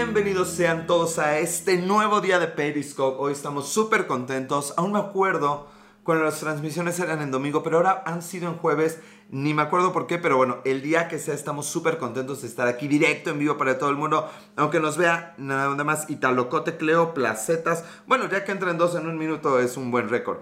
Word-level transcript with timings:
Bienvenidos 0.00 0.50
sean 0.50 0.86
todos 0.86 1.18
a 1.18 1.40
este 1.40 1.76
nuevo 1.76 2.20
día 2.20 2.38
de 2.38 2.46
Periscope. 2.46 3.16
Hoy 3.18 3.32
estamos 3.32 3.68
súper 3.68 4.06
contentos. 4.06 4.72
Aún 4.76 4.92
me 4.92 5.00
acuerdo 5.00 5.66
cuando 6.04 6.22
las 6.22 6.38
transmisiones 6.38 7.00
eran 7.00 7.20
en 7.20 7.32
domingo, 7.32 7.64
pero 7.64 7.78
ahora 7.78 8.04
han 8.06 8.22
sido 8.22 8.48
en 8.48 8.58
jueves. 8.58 9.00
Ni 9.30 9.54
me 9.54 9.62
acuerdo 9.62 9.92
por 9.92 10.06
qué, 10.06 10.18
pero 10.18 10.36
bueno, 10.36 10.58
el 10.64 10.82
día 10.82 11.08
que 11.08 11.18
sea 11.18 11.34
estamos 11.34 11.66
súper 11.66 11.98
contentos 11.98 12.42
de 12.42 12.46
estar 12.46 12.68
aquí 12.68 12.86
directo 12.86 13.30
en 13.30 13.40
vivo 13.40 13.58
para 13.58 13.76
todo 13.76 13.90
el 13.90 13.96
mundo. 13.96 14.30
Aunque 14.54 14.78
nos 14.78 14.96
vea 14.96 15.34
nada 15.36 15.82
más 15.82 16.08
Italocote, 16.08 16.76
Cleo, 16.76 17.12
Placetas. 17.12 17.82
Bueno, 18.06 18.28
ya 18.30 18.44
que 18.44 18.52
entran 18.52 18.78
dos 18.78 18.94
en 18.94 19.08
un 19.08 19.18
minuto 19.18 19.58
es 19.58 19.76
un 19.76 19.90
buen 19.90 20.08
récord. 20.08 20.38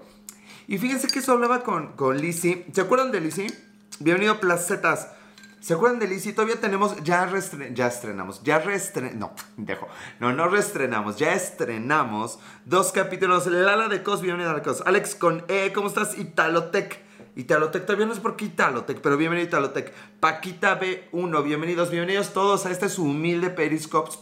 Y 0.67 0.77
fíjense 0.77 1.07
que 1.07 1.17
eso 1.17 1.31
hablaba 1.31 1.63
con, 1.63 1.93
con 1.93 2.15
Lizzie. 2.15 2.67
¿Se 2.73 2.81
acuerdan 2.81 3.11
de 3.11 3.21
Lizzie? 3.21 3.51
Bienvenido 3.99 4.39
Placetas. 4.39 5.16
¿Se 5.59 5.73
acuerdan 5.73 5.99
de 5.99 6.07
Lizzie? 6.07 6.33
Todavía 6.33 6.59
tenemos, 6.61 6.95
ya, 7.03 7.29
ya 7.73 7.87
estrenamos, 7.87 8.43
ya 8.43 8.59
reestrenamos, 8.59 9.17
no, 9.17 9.33
dejo, 9.57 9.87
no, 10.19 10.31
no 10.31 10.47
reestrenamos, 10.47 11.17
ya 11.17 11.33
estrenamos 11.33 12.39
dos 12.65 12.91
capítulos, 12.91 13.47
Lala 13.47 13.87
de 13.87 14.03
Cos, 14.03 14.21
bienvenido 14.21 14.55
a 14.55 14.61
Cos, 14.61 14.83
Alex 14.85 15.15
con 15.15 15.43
E, 15.47 15.73
¿cómo 15.73 15.87
estás? 15.87 16.17
Italotec, 16.17 17.01
Italotec, 17.35 17.85
todavía 17.85 18.05
no 18.05 18.13
es 18.13 18.19
por 18.19 18.35
qué 18.35 18.45
Italotec, 18.45 19.01
pero 19.01 19.17
bienvenido 19.17 19.47
Italotec, 19.47 19.91
Paquita 20.19 20.79
B1, 20.79 21.43
bienvenidos, 21.43 21.89
bienvenidos 21.89 22.33
todos 22.33 22.67
a 22.67 22.71
este 22.71 22.87
su 22.87 23.05
humilde 23.05 23.49
Periscopes, 23.49 24.19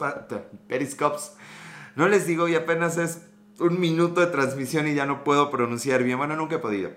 Periscopes, 0.70 1.34
no 1.98 2.08
les 2.08 2.26
digo 2.26 2.48
y 2.48 2.56
apenas 2.56 2.98
es 2.98 3.28
un 3.60 3.80
minuto 3.82 4.22
de 4.22 4.28
transmisión 4.28 4.88
y 4.88 4.96
ya 4.96 5.06
no 5.06 5.26
puedo 5.26 5.52
pronunciar 5.52 6.02
bien, 6.04 6.18
bueno, 6.18 6.38
nunca 6.38 6.56
he 6.56 6.60
podido. 6.60 6.92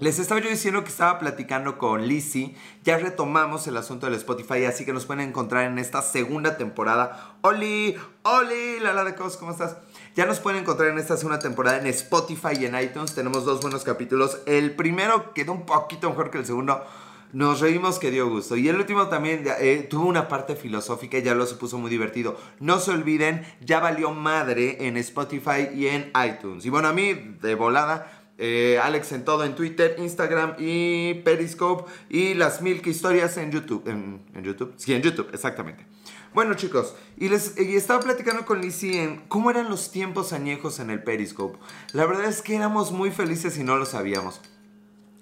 Les 0.00 0.18
estaba 0.18 0.40
yo 0.40 0.50
diciendo 0.50 0.82
que 0.82 0.90
estaba 0.90 1.20
platicando 1.20 1.78
con 1.78 2.08
Lizzie, 2.08 2.56
ya 2.82 2.98
retomamos 2.98 3.68
el 3.68 3.76
asunto 3.76 4.06
del 4.06 4.16
Spotify, 4.16 4.64
así 4.64 4.84
que 4.84 4.92
nos 4.92 5.06
pueden 5.06 5.28
encontrar 5.28 5.66
en 5.66 5.78
esta 5.78 6.02
segunda 6.02 6.56
temporada. 6.56 7.36
Oli, 7.42 7.94
Oli, 8.24 8.80
Lala 8.80 9.04
de 9.04 9.14
Cos, 9.14 9.36
¿cómo 9.36 9.52
estás? 9.52 9.76
Ya 10.16 10.26
nos 10.26 10.40
pueden 10.40 10.62
encontrar 10.62 10.88
en 10.88 10.98
esta 10.98 11.16
segunda 11.16 11.38
temporada 11.38 11.78
en 11.78 11.86
Spotify 11.86 12.56
y 12.58 12.66
en 12.66 12.76
iTunes. 12.76 13.14
Tenemos 13.14 13.44
dos 13.44 13.60
buenos 13.60 13.84
capítulos. 13.84 14.40
El 14.46 14.74
primero 14.74 15.32
quedó 15.32 15.52
un 15.52 15.64
poquito 15.64 16.10
mejor 16.10 16.32
que 16.32 16.38
el 16.38 16.46
segundo. 16.46 16.84
Nos 17.32 17.60
reímos 17.60 17.98
que 17.98 18.12
dio 18.12 18.28
gusto. 18.28 18.56
Y 18.56 18.68
el 18.68 18.76
último 18.76 19.08
también 19.08 19.44
eh, 19.58 19.86
tuvo 19.90 20.06
una 20.06 20.28
parte 20.28 20.54
filosófica 20.54 21.18
y 21.18 21.22
ya 21.22 21.34
lo 21.34 21.46
se 21.46 21.56
puso 21.56 21.78
muy 21.78 21.90
divertido. 21.90 22.36
No 22.60 22.78
se 22.78 22.92
olviden, 22.92 23.44
ya 23.60 23.80
valió 23.80 24.12
madre 24.12 24.86
en 24.86 24.96
Spotify 24.96 25.68
y 25.74 25.88
en 25.88 26.12
iTunes. 26.24 26.64
Y 26.64 26.70
bueno, 26.70 26.86
a 26.86 26.92
mí, 26.92 27.12
de 27.12 27.56
volada, 27.56 28.13
eh, 28.36 28.80
Alex 28.82 29.12
en 29.12 29.24
todo, 29.24 29.44
en 29.44 29.54
Twitter, 29.54 29.96
Instagram 29.98 30.56
y 30.58 31.14
Periscope 31.24 31.90
y 32.08 32.34
las 32.34 32.62
mil 32.62 32.82
historias 32.86 33.36
en 33.36 33.52
YouTube. 33.52 33.86
En, 33.86 34.22
YouTube? 34.42 34.74
Sí, 34.76 34.92
en 34.92 35.02
YouTube, 35.02 35.28
exactamente. 35.32 35.86
Bueno 36.32 36.54
chicos, 36.54 36.96
y 37.16 37.28
les 37.28 37.56
estaba 37.56 38.00
platicando 38.00 38.44
con 38.44 38.60
Lizzie 38.60 39.02
en 39.02 39.18
cómo 39.28 39.50
eran 39.50 39.68
los 39.68 39.92
tiempos 39.92 40.32
añejos 40.32 40.80
en 40.80 40.90
el 40.90 41.02
Periscope. 41.02 41.58
La 41.92 42.06
verdad 42.06 42.24
es 42.24 42.42
que 42.42 42.56
éramos 42.56 42.90
muy 42.90 43.12
felices 43.12 43.56
y 43.56 43.62
no 43.62 43.76
lo 43.76 43.86
sabíamos. 43.86 44.40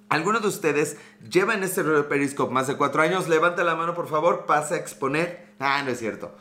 ¿Alguno 0.08 0.40
de 0.40 0.48
ustedes 0.48 0.96
lleva 1.30 1.54
en 1.54 1.64
este 1.64 1.84
Periscope 1.84 2.52
más 2.52 2.66
de 2.66 2.76
cuatro 2.76 3.02
años? 3.02 3.28
Levanta 3.28 3.62
la 3.62 3.76
mano 3.76 3.94
por 3.94 4.08
favor, 4.08 4.46
pasa 4.46 4.74
a 4.74 4.78
exponer. 4.78 5.52
Ah, 5.58 5.82
no 5.84 5.90
es 5.90 5.98
cierto. 5.98 6.34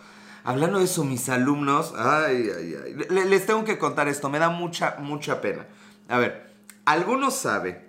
Hablando 0.44 0.80
de 0.80 0.86
eso, 0.86 1.03
mis 1.03 1.30
alumnos, 1.30 1.94
ay, 1.95 2.49
ay, 2.58 2.75
ay, 2.83 3.25
les 3.27 3.45
tengo 3.45 3.64
que 3.64 3.77
contar 3.77 4.08
esto, 4.08 4.30
me 4.30 4.39
da 4.39 4.49
mucha, 4.49 4.95
mucha 4.99 5.39
pena. 5.39 5.67
A 6.09 6.17
ver, 6.17 6.50
¿Alguno 6.92 7.31
sabe 7.31 7.86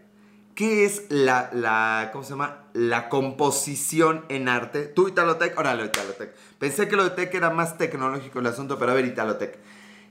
qué 0.55 0.85
es 0.85 1.07
la, 1.09 1.51
la, 1.53 2.11
¿cómo 2.13 2.23
se 2.23 2.31
llama? 2.31 2.67
La 2.73 3.09
composición 3.09 4.25
en 4.29 4.49
arte. 4.49 4.85
Tú, 4.85 5.09
Italotec, 5.09 5.59
órale, 5.59 5.87
Italotec. 5.87 6.33
Pensé 6.61 6.87
que 6.87 6.95
lo 6.95 7.03
de 7.03 7.11
Tech 7.11 7.35
era 7.35 7.51
más 7.51 7.79
tecnológico 7.79 8.39
el 8.39 8.47
asunto, 8.47 8.79
pero 8.79 8.93
a 8.93 8.95
ver, 8.95 9.05
Italotec. 9.05 9.59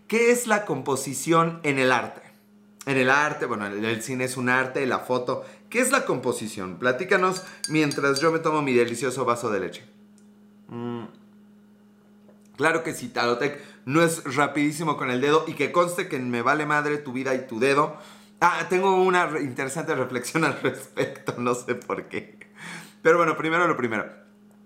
¿Qué 0.08 0.32
es 0.32 0.46
la 0.46 0.66
composición 0.66 1.62
en 1.64 1.80
el 1.80 1.90
arte? 1.90 2.22
En 2.86 2.98
el 2.98 3.10
arte, 3.10 3.46
bueno, 3.46 3.66
el 3.66 4.04
cine 4.04 4.26
es 4.26 4.36
un 4.36 4.50
arte, 4.50 4.86
la 4.86 5.00
foto. 5.00 5.46
¿Qué 5.70 5.80
es 5.80 5.90
la 5.92 6.04
composición? 6.04 6.76
Platícanos 6.78 7.44
mientras 7.70 8.20
yo 8.20 8.30
me 8.34 8.40
tomo 8.40 8.62
mi 8.62 8.74
delicioso 8.74 9.24
vaso 9.24 9.50
de 9.52 9.60
leche. 9.62 9.86
Mm. 10.68 11.06
Claro 12.58 12.84
que 12.84 12.94
sí, 12.94 13.06
Italotec 13.06 13.58
no 13.86 14.04
es 14.04 14.36
rapidísimo 14.36 14.98
con 14.98 15.10
el 15.12 15.22
dedo 15.22 15.46
y 15.48 15.54
que 15.54 15.72
conste 15.72 16.10
que 16.10 16.20
me 16.20 16.42
vale 16.42 16.66
madre 16.66 16.98
tu 16.98 17.14
vida 17.14 17.34
y 17.36 17.48
tu 17.48 17.58
dedo. 17.58 17.96
Ah, 18.44 18.66
tengo 18.68 18.96
una 18.96 19.30
interesante 19.40 19.94
reflexión 19.94 20.44
al 20.44 20.60
respecto, 20.64 21.36
no 21.38 21.54
sé 21.54 21.76
por 21.76 22.06
qué. 22.06 22.40
Pero 23.04 23.18
bueno, 23.18 23.38
primero 23.38 23.68
lo 23.68 23.78
primero. 23.78 24.12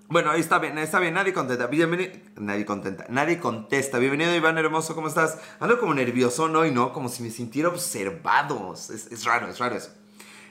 Bueno, 0.07 0.31
ahí 0.31 0.39
está 0.39 0.59
bien, 0.59 0.77
está 0.77 1.01
bien, 1.01 1.13
nadie 1.13 1.33
contenta. 1.33 1.67
Bienvenido, 1.67 2.13
nadie 2.37 2.65
contenta, 2.65 3.05
nadie 3.09 3.37
contesta. 3.37 3.97
Bienvenido 3.99 4.33
Iván 4.33 4.57
Hermoso, 4.57 4.95
¿cómo 4.95 5.09
estás? 5.09 5.39
Ando 5.59 5.77
como 5.77 5.93
nervioso, 5.93 6.47
¿no? 6.47 6.65
Y 6.65 6.71
no, 6.71 6.93
como 6.93 7.09
si 7.09 7.21
me 7.21 7.29
sintiera 7.29 7.67
observado. 7.67 8.73
Es, 8.73 9.25
raro, 9.25 9.49
es 9.49 9.59
raro 9.59 9.75
eso. 9.75 9.91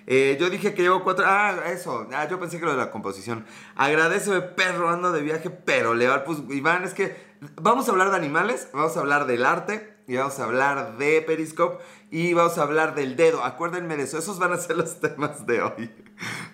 Eh, 0.06 0.36
yo 0.38 0.50
dije 0.50 0.74
que 0.74 0.82
llevo 0.82 1.02
cuatro. 1.02 1.24
Ah, 1.26 1.56
eso. 1.68 2.06
Ah, 2.12 2.28
yo 2.28 2.38
pensé 2.38 2.58
que 2.58 2.66
lo 2.66 2.72
de 2.72 2.76
la 2.76 2.90
composición. 2.90 3.46
Agradeceme, 3.74 4.42
perro, 4.42 4.90
ando 4.90 5.12
de 5.12 5.22
viaje, 5.22 5.48
pero 5.48 5.94
legal. 5.94 6.24
Pues, 6.24 6.40
Iván, 6.50 6.84
es 6.84 6.92
que 6.92 7.16
vamos 7.56 7.88
a 7.88 7.92
hablar 7.92 8.10
de 8.10 8.16
animales, 8.16 8.68
vamos 8.74 8.94
a 8.98 9.00
hablar 9.00 9.24
del 9.24 9.46
arte 9.46 9.93
y 10.06 10.16
vamos 10.16 10.38
a 10.38 10.44
hablar 10.44 10.98
de 10.98 11.22
Periscope 11.22 11.82
y 12.10 12.34
vamos 12.34 12.58
a 12.58 12.62
hablar 12.62 12.94
del 12.94 13.16
dedo. 13.16 13.42
Acuérdenme 13.42 13.96
de 13.96 14.04
eso. 14.04 14.18
Esos 14.18 14.38
van 14.38 14.52
a 14.52 14.58
ser 14.58 14.76
los 14.76 15.00
temas 15.00 15.46
de 15.46 15.62
hoy. 15.62 15.90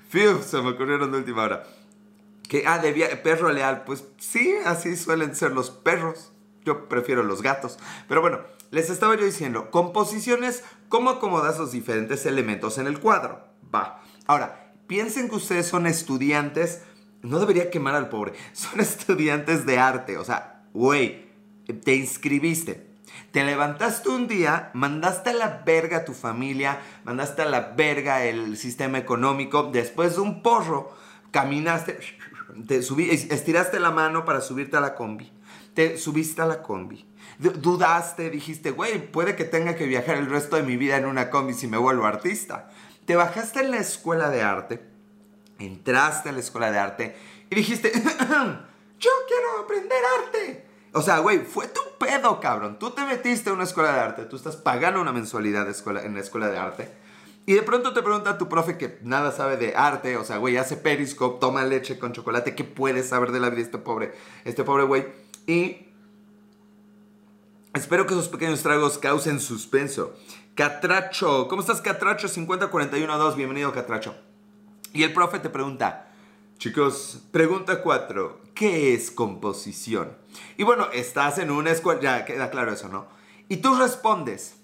Fiu, 0.09 0.41
se 0.43 0.61
me 0.62 0.71
ocurrieron 0.71 1.11
de 1.11 1.19
última 1.19 1.43
hora. 1.43 1.65
Que, 2.49 2.65
ah, 2.66 2.78
de 2.78 2.93
perro 3.22 3.50
leal. 3.53 3.84
Pues 3.84 4.05
sí, 4.19 4.55
así 4.65 4.97
suelen 4.97 5.34
ser 5.34 5.53
los 5.53 5.71
perros. 5.71 6.33
Yo 6.65 6.88
prefiero 6.88 7.22
los 7.22 7.43
gatos. 7.43 7.78
Pero 8.09 8.21
bueno, 8.21 8.41
les 8.71 8.91
estaba 8.91 9.16
yo 9.16 9.25
diciendo, 9.25 9.71
composiciones, 9.71 10.62
¿cómo 10.88 11.11
acomodas 11.11 11.59
los 11.59 11.72
diferentes 11.72 12.27
elementos 12.27 12.78
en 12.78 12.87
el 12.87 13.00
cuadro? 13.00 13.44
Va. 13.75 14.03
Ahora, 14.27 14.72
piensen 14.87 15.28
que 15.28 15.37
ustedes 15.37 15.67
son 15.67 15.87
estudiantes. 15.87 16.82
No 17.22 17.41
debería 17.41 17.71
quemar 17.71 17.97
al 17.97 18.09
pobre. 18.09 18.32
Son 18.53 18.81
estudiantes 18.81 19.67
de 19.67 19.78
arte. 19.78 20.17
O 20.17 20.25
sea, 20.25 20.62
güey, 20.72 21.27
te 21.84 21.94
inscribiste 21.94 22.90
te 23.32 23.44
levantaste 23.44 24.09
un 24.09 24.26
día, 24.26 24.71
mandaste 24.75 25.31
a 25.31 25.34
la 25.34 25.62
verga 25.65 25.98
a 25.98 26.04
tu 26.04 26.15
familia, 26.15 26.81
mandaste 27.04 27.43
a 27.43 27.44
la 27.44 27.60
verga 27.76 28.25
el 28.25 28.56
sistema 28.56 28.98
económico, 28.98 29.71
después 29.72 30.16
de 30.16 30.22
un 30.22 30.43
porro, 30.43 30.97
caminaste, 31.31 31.99
te 32.66 32.82
subí, 32.82 33.09
estiraste 33.10 33.78
la 33.78 33.91
mano 33.91 34.25
para 34.25 34.41
subirte 34.41 34.76
a 34.76 34.81
la 34.81 34.94
combi, 34.94 35.31
te 35.75 35.97
subiste 35.97 36.43
a 36.43 36.47
la 36.47 36.62
combi, 36.62 37.06
dudaste, 37.38 38.31
dijiste, 38.31 38.72
güey, 38.72 39.10
puede 39.10 39.37
que 39.37 39.44
tenga 39.44 39.76
que 39.76 39.87
viajar 39.87 40.16
el 40.16 40.28
resto 40.28 40.56
de 40.56 40.62
mi 40.62 40.76
vida 40.76 40.97
en 40.97 41.06
una 41.06 41.31
combi 41.31 41.54
si 41.54 41.69
me 41.69 41.78
vuelvo 41.78 42.06
artista. 42.06 42.70
Te 43.06 43.16
bajaste 43.16 43.60
en 43.60 43.70
la 43.70 43.78
escuela 43.78 44.28
de 44.31 44.43
arte, 44.43 44.82
entraste 45.59 46.28
a 46.28 46.32
la 46.32 46.41
escuela 46.41 46.70
de 46.70 46.78
arte 46.78 47.16
y 47.49 47.54
dijiste, 47.54 47.93
yo 48.99 49.10
quiero 49.28 49.65
aprender 49.65 50.03
arte. 50.25 50.69
O 50.93 51.03
sea, 51.03 51.19
güey, 51.21 51.41
fue 51.41 51.69
tu 51.69 51.81
pedo, 51.99 52.41
cabrón. 52.41 52.78
Tú 52.78 52.91
te 52.91 53.05
metiste 53.05 53.51
a 53.51 53.53
una 53.53 53.65
escuela 53.65 53.93
de 53.93 54.01
arte, 54.01 54.25
tú 54.25 54.37
estás 54.37 54.56
pagando 54.56 55.01
una 55.01 55.12
mensualidad 55.12 55.67
de 55.67 55.73
escuela, 55.73 56.03
en 56.03 56.15
la 56.15 56.21
escuela 56.21 56.49
de 56.49 56.59
arte. 56.59 56.89
Y 57.47 57.55
de 57.55 57.62
pronto 57.62 57.93
te 57.93 58.03
pregunta 58.03 58.39
tu 58.39 58.49
profe 58.49 58.77
que 58.77 58.99
nada 59.03 59.33
sabe 59.33 59.56
de 59.56 59.75
arte, 59.75 60.17
o 60.17 60.25
sea, 60.25 60.37
güey, 60.37 60.56
hace 60.56 60.77
periscope, 60.77 61.41
toma 61.41 61.65
leche 61.65 61.99
con 61.99 62.12
chocolate, 62.12 62.55
¿qué 62.55 62.65
puede 62.65 63.03
saber 63.03 63.33
de 63.33 63.41
la 63.41 63.50
vida 63.50 63.62
este 63.62 63.79
pobre, 63.79 64.15
este 64.45 64.62
pobre 64.62 64.84
güey? 64.84 65.06
Y 65.47 65.89
espero 67.75 68.06
que 68.06 68.15
esos 68.15 68.29
pequeños 68.29 68.62
tragos 68.62 68.99
causen 68.99 69.41
suspenso. 69.41 70.15
Catracho, 70.55 71.49
¿cómo 71.49 71.62
estás, 71.62 71.81
Catracho? 71.81 72.29
5041-2, 72.29 73.37
bienvenido, 73.37 73.73
Catracho. 73.73 74.15
Y 74.93 75.05
el 75.05 75.12
profe 75.12 75.39
te 75.39 75.49
pregunta, 75.49 76.09
chicos, 76.60 77.22
pregunta 77.32 77.81
4, 77.81 78.38
¿qué 78.55 78.93
es 78.93 79.11
composición? 79.11 80.14
Y 80.58 80.62
bueno, 80.62 80.88
estás 80.93 81.38
en 81.38 81.50
una 81.50 81.70
escuela, 81.70 82.00
ya 82.02 82.25
queda 82.26 82.50
claro 82.50 82.70
eso, 82.75 82.90
¿no? 82.90 83.06
Y 83.49 83.56
tú 83.56 83.75
respondes. 83.76 84.56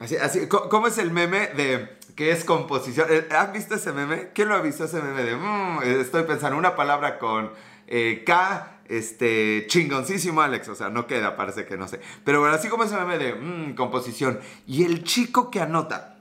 Así, 0.00 0.16
así, 0.16 0.48
¿cómo 0.48 0.88
es 0.88 0.98
el 0.98 1.12
meme 1.12 1.46
de 1.54 1.96
qué 2.16 2.32
es 2.32 2.44
composición? 2.44 3.06
Eh, 3.10 3.28
¿Has 3.30 3.52
visto 3.52 3.76
ese 3.76 3.92
meme? 3.92 4.30
¿Quién 4.34 4.48
lo 4.48 4.56
ha 4.56 4.60
visto 4.60 4.84
ese 4.84 5.00
meme 5.00 5.22
de, 5.22 5.36
mm, 5.36 5.82
estoy 6.00 6.24
pensando 6.24 6.58
una 6.58 6.74
palabra 6.74 7.20
con 7.20 7.52
eh, 7.86 8.24
K, 8.26 8.80
este, 8.86 9.66
chingoncísimo 9.68 10.40
Alex, 10.40 10.68
o 10.68 10.74
sea, 10.74 10.88
no 10.88 11.06
queda, 11.06 11.36
parece 11.36 11.64
que 11.64 11.76
no 11.76 11.86
sé. 11.86 12.00
Pero 12.24 12.40
bueno, 12.40 12.56
así 12.56 12.68
como 12.68 12.82
ese 12.82 12.96
meme 12.96 13.18
de 13.18 13.34
mm, 13.36 13.76
composición. 13.76 14.40
Y 14.66 14.82
el 14.82 15.04
chico 15.04 15.48
que 15.48 15.60
anota, 15.60 16.18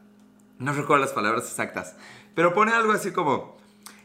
no 0.59 0.71
recuerdo 0.71 1.03
las 1.03 1.13
palabras 1.13 1.45
exactas, 1.45 1.95
pero 2.35 2.53
pone 2.53 2.73
algo 2.73 2.91
así 2.91 3.11
como, 3.11 3.58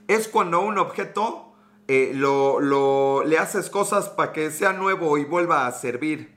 es 0.08 0.28
cuando 0.28 0.60
un 0.60 0.78
objeto 0.78 1.54
eh, 1.86 2.12
lo, 2.14 3.24
le 3.24 3.38
haces 3.38 3.68
cosas 3.68 4.08
para 4.08 4.32
que 4.32 4.50
sea 4.50 4.72
nuevo 4.72 5.18
y 5.18 5.24
vuelva 5.24 5.66
a 5.66 5.72
servir. 5.72 6.32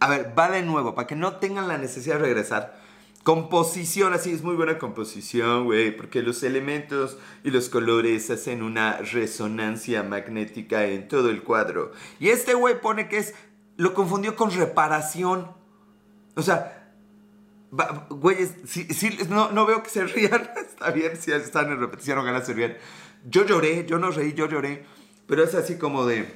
A 0.00 0.08
ver, 0.08 0.34
va 0.36 0.50
de 0.50 0.62
nuevo, 0.62 0.94
para 0.94 1.06
que 1.06 1.14
no 1.14 1.36
tengan 1.36 1.68
la 1.68 1.78
necesidad 1.78 2.16
de 2.16 2.22
regresar. 2.22 2.80
Composición, 3.22 4.14
así 4.14 4.32
es 4.32 4.42
muy 4.42 4.56
buena 4.56 4.78
composición, 4.78 5.64
güey, 5.64 5.96
porque 5.96 6.22
los 6.22 6.42
elementos 6.42 7.18
y 7.44 7.50
los 7.50 7.68
colores 7.68 8.28
hacen 8.30 8.64
una 8.64 8.96
resonancia 8.96 10.02
magnética 10.02 10.86
en 10.86 11.06
todo 11.06 11.30
el 11.30 11.44
cuadro. 11.44 11.92
Y 12.18 12.30
este 12.30 12.54
güey 12.54 12.80
pone 12.80 13.08
que 13.08 13.18
es, 13.18 13.34
lo 13.76 13.94
confundió 13.94 14.34
con 14.34 14.50
reparación. 14.50 15.52
O 16.34 16.42
sea, 16.42 16.81
güey, 18.10 18.36
sí, 18.66 18.86
no, 19.30 19.50
no, 19.50 19.64
veo 19.64 19.82
que 19.82 19.88
se 19.88 20.04
rían, 20.04 20.50
está 20.56 20.90
bien, 20.90 21.16
si 21.16 21.32
están 21.32 21.72
en 21.72 21.80
repetición, 21.80 22.18
ojalá 22.18 22.44
se 22.44 22.52
rían. 22.52 22.76
Yo 23.24 23.46
lloré, 23.46 23.86
yo 23.86 23.98
no 23.98 24.10
reí, 24.10 24.34
yo 24.34 24.46
lloré, 24.46 24.84
pero 25.26 25.42
es 25.42 25.54
así 25.54 25.78
como 25.78 26.04
de 26.04 26.28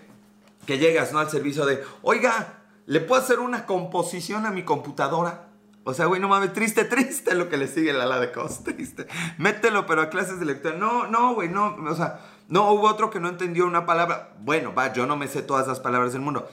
que 0.66 0.78
llegas, 0.78 1.12
¿no? 1.12 1.18
Al 1.18 1.30
servicio 1.30 1.66
de, 1.66 1.82
oiga, 2.02 2.62
¿le 2.86 3.00
puedo 3.00 3.20
hacer 3.20 3.40
una 3.40 3.66
composición 3.66 4.46
a 4.46 4.50
mi 4.50 4.62
computadora? 4.62 5.50
O 5.84 5.94
sea, 5.94 6.06
güey, 6.06 6.20
no 6.20 6.28
mames, 6.28 6.52
triste, 6.52 6.84
triste 6.84 7.34
lo 7.34 7.48
que 7.48 7.56
le 7.56 7.68
sigue 7.68 7.92
la 7.92 8.06
la 8.06 8.18
de 8.18 8.32
cos, 8.32 8.64
triste. 8.64 9.06
Mételo, 9.38 9.86
pero 9.86 10.02
a 10.02 10.10
clases 10.10 10.40
de 10.40 10.46
lectura. 10.46 10.76
No, 10.76 11.06
no, 11.06 11.34
güey, 11.34 11.48
no, 11.48 11.76
o 11.76 11.94
sea, 11.94 12.20
no, 12.48 12.72
hubo 12.72 12.88
otro 12.88 13.10
que 13.10 13.20
no 13.20 13.28
entendió 13.28 13.66
una 13.66 13.86
palabra. 13.86 14.34
Bueno, 14.40 14.74
va, 14.74 14.92
yo 14.92 15.06
no 15.06 15.16
me 15.16 15.28
sé 15.28 15.42
todas 15.42 15.68
las 15.68 15.80
palabras 15.80 16.12
del 16.12 16.22
mundo. 16.22 16.48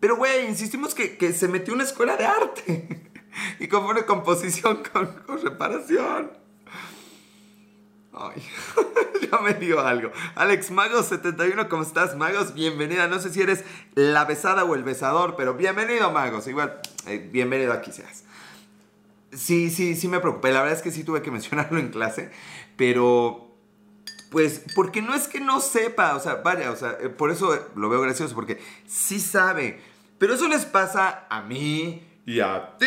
Pero, 0.00 0.16
güey, 0.16 0.46
insistimos 0.46 0.94
que, 0.94 1.18
que 1.18 1.34
se 1.34 1.48
metió 1.48 1.74
una 1.74 1.84
escuela 1.84 2.16
de 2.16 2.24
arte. 2.24 3.09
y 3.58 3.68
compone 3.68 4.04
composición 4.04 4.82
con, 4.92 5.06
con 5.26 5.42
reparación. 5.42 6.30
Ay, 8.12 8.42
ya 9.30 9.38
me 9.38 9.54
dio 9.54 9.80
algo. 9.80 10.10
Alex 10.34 10.72
Magos71, 10.72 11.68
¿cómo 11.68 11.82
estás, 11.82 12.16
Magos? 12.16 12.54
Bienvenida. 12.54 13.06
No 13.06 13.20
sé 13.20 13.30
si 13.30 13.40
eres 13.40 13.64
la 13.94 14.24
besada 14.24 14.64
o 14.64 14.74
el 14.74 14.82
besador, 14.82 15.36
pero 15.36 15.54
bienvenido, 15.54 16.10
Magos. 16.10 16.46
Igual, 16.48 16.80
eh, 17.06 17.28
bienvenido 17.32 17.72
aquí 17.72 17.92
seas. 17.92 18.24
Sí, 19.32 19.70
sí, 19.70 19.94
sí 19.94 20.08
me 20.08 20.18
preocupé. 20.18 20.50
La 20.50 20.60
verdad 20.62 20.76
es 20.76 20.82
que 20.82 20.90
sí 20.90 21.04
tuve 21.04 21.22
que 21.22 21.30
mencionarlo 21.30 21.78
en 21.78 21.90
clase, 21.90 22.32
pero 22.76 23.46
pues 24.32 24.64
porque 24.74 25.02
no 25.02 25.14
es 25.14 25.28
que 25.28 25.40
no 25.40 25.60
sepa, 25.60 26.14
o 26.14 26.20
sea, 26.20 26.36
vaya, 26.36 26.70
o 26.70 26.76
sea, 26.76 26.96
eh, 27.00 27.08
por 27.08 27.30
eso 27.30 27.68
lo 27.76 27.88
veo 27.88 28.00
gracioso, 28.00 28.34
porque 28.34 28.60
sí 28.86 29.20
sabe. 29.20 29.80
Pero 30.18 30.34
eso 30.34 30.48
les 30.48 30.66
pasa 30.66 31.26
a 31.30 31.42
mí 31.42 32.09
y 32.26 32.40
a 32.40 32.76
ti 32.78 32.86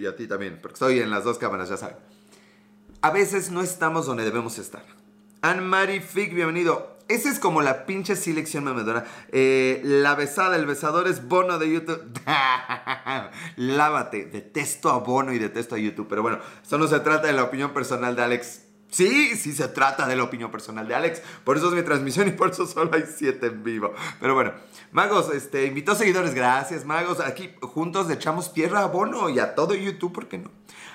y 0.00 0.06
a 0.06 0.16
ti 0.16 0.26
también, 0.26 0.58
porque 0.60 0.74
estoy 0.74 0.98
en 1.00 1.10
las 1.10 1.24
dos 1.24 1.38
cámaras, 1.38 1.68
ya 1.68 1.76
saben. 1.76 1.96
A 3.00 3.10
veces 3.10 3.50
no 3.50 3.62
estamos 3.62 4.06
donde 4.06 4.24
debemos 4.24 4.58
estar. 4.58 4.84
Anne-Marie 5.42 6.00
Fig, 6.00 6.34
bienvenido. 6.34 6.98
Esa 7.08 7.28
es 7.28 7.38
como 7.38 7.62
la 7.62 7.84
pinche 7.84 8.16
selección 8.16 8.64
mamadora. 8.64 9.04
Eh, 9.32 9.80
la 9.84 10.14
besada, 10.14 10.56
el 10.56 10.66
besador 10.66 11.08
es 11.08 11.26
Bono 11.26 11.58
de 11.58 11.72
YouTube. 11.72 12.00
Lávate. 13.56 14.26
Detesto 14.26 14.88
a 14.90 14.98
Bono 14.98 15.32
y 15.32 15.38
detesto 15.38 15.74
a 15.74 15.78
YouTube. 15.78 16.06
Pero 16.08 16.22
bueno, 16.22 16.38
esto 16.62 16.78
no 16.78 16.86
se 16.86 17.00
trata 17.00 17.26
de 17.26 17.32
la 17.32 17.42
opinión 17.42 17.74
personal 17.74 18.14
de 18.14 18.22
Alex. 18.22 18.62
Sí, 18.92 19.36
sí 19.36 19.54
se 19.54 19.68
trata 19.68 20.06
de 20.06 20.16
la 20.16 20.22
opinión 20.22 20.50
personal 20.50 20.86
de 20.86 20.94
Alex. 20.94 21.22
Por 21.44 21.56
eso 21.56 21.68
es 21.68 21.74
mi 21.74 21.82
transmisión 21.82 22.28
y 22.28 22.32
por 22.32 22.50
eso 22.50 22.66
solo 22.66 22.90
hay 22.92 23.04
siete 23.10 23.46
en 23.46 23.64
vivo. 23.64 23.94
Pero 24.20 24.34
bueno, 24.34 24.52
Magos, 24.90 25.34
este, 25.34 25.64
invitó 25.64 25.94
seguidores. 25.94 26.34
Gracias, 26.34 26.84
Magos. 26.84 27.18
Aquí 27.20 27.54
juntos 27.62 28.08
le 28.08 28.14
echamos 28.14 28.52
tierra 28.52 28.80
a 28.80 28.86
Bono 28.88 29.30
y 29.30 29.38
a 29.38 29.54
todo 29.54 29.74
YouTube, 29.74 30.12
¿por 30.12 30.28
qué 30.28 30.36
no? 30.36 30.50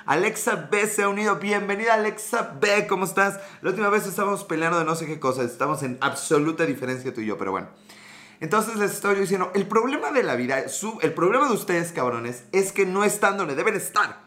Alexa 0.05 0.67
B 0.71 0.85
se 0.85 1.01
ha 1.01 1.09
unido. 1.09 1.37
Bienvenida 1.37 1.95
Alexa 1.95 2.55
B, 2.61 2.85
¿cómo 2.85 3.05
estás? 3.05 3.39
La 3.63 3.71
última 3.71 3.89
vez 3.89 4.05
estábamos 4.05 4.43
peleando 4.43 4.77
de 4.77 4.85
no 4.85 4.95
sé 4.95 5.07
qué 5.07 5.19
cosas. 5.19 5.49
Estamos 5.49 5.81
en 5.81 5.97
absoluta 5.99 6.67
diferencia 6.67 7.11
tú 7.11 7.21
y 7.21 7.25
yo, 7.25 7.39
pero 7.39 7.49
bueno. 7.49 7.69
Entonces 8.39 8.75
les 8.75 8.91
estoy 8.91 9.15
diciendo, 9.15 9.51
el 9.55 9.65
problema 9.65 10.11
de 10.11 10.21
la 10.21 10.35
vida, 10.35 10.63
el 11.01 11.13
problema 11.15 11.47
de 11.47 11.55
ustedes, 11.55 11.91
cabrones, 11.93 12.43
es 12.51 12.71
que 12.71 12.85
no 12.85 13.03
están 13.03 13.39
donde 13.39 13.55
deben 13.55 13.73
estar. 13.73 14.26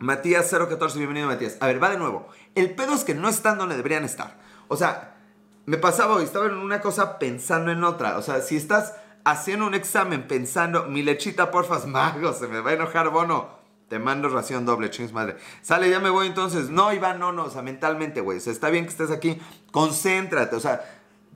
Matías 0.00 0.48
014, 0.50 0.96
bienvenido 0.96 1.28
Matías. 1.28 1.58
A 1.60 1.66
ver, 1.66 1.82
va 1.82 1.90
de 1.90 1.98
nuevo. 1.98 2.26
El 2.54 2.74
pedo 2.74 2.94
es 2.94 3.04
que 3.04 3.14
no 3.14 3.28
están 3.28 3.58
donde 3.58 3.76
deberían 3.76 4.02
estar. 4.02 4.38
O 4.68 4.76
sea, 4.78 5.18
me 5.66 5.76
pasaba 5.76 6.14
hoy, 6.14 6.24
estaba 6.24 6.46
en 6.46 6.54
una 6.54 6.80
cosa 6.80 7.18
pensando 7.18 7.70
en 7.70 7.84
otra. 7.84 8.16
O 8.16 8.22
sea, 8.22 8.40
si 8.40 8.56
estás 8.56 8.94
haciendo 9.24 9.66
un 9.66 9.74
examen 9.74 10.26
pensando, 10.26 10.84
mi 10.84 11.02
lechita, 11.02 11.50
porfas, 11.50 11.86
mago, 11.86 12.32
se 12.32 12.48
me 12.48 12.60
va 12.60 12.70
a 12.70 12.74
enojar 12.74 13.10
Bono. 13.10 13.50
Te 13.90 13.98
mando 13.98 14.30
ración 14.30 14.64
doble, 14.64 14.88
chings 14.88 15.12
madre. 15.12 15.36
Sale, 15.60 15.90
ya 15.90 16.00
me 16.00 16.08
voy 16.08 16.28
entonces. 16.28 16.70
No, 16.70 16.94
Iván, 16.94 17.18
no, 17.18 17.32
no, 17.32 17.44
o 17.44 17.50
sea, 17.50 17.60
mentalmente, 17.60 18.22
güey. 18.22 18.38
O 18.38 18.40
sea, 18.40 18.54
está 18.54 18.70
bien 18.70 18.84
que 18.84 18.92
estés 18.92 19.10
aquí. 19.10 19.38
Concéntrate, 19.70 20.56
o 20.56 20.60
sea, 20.60 20.82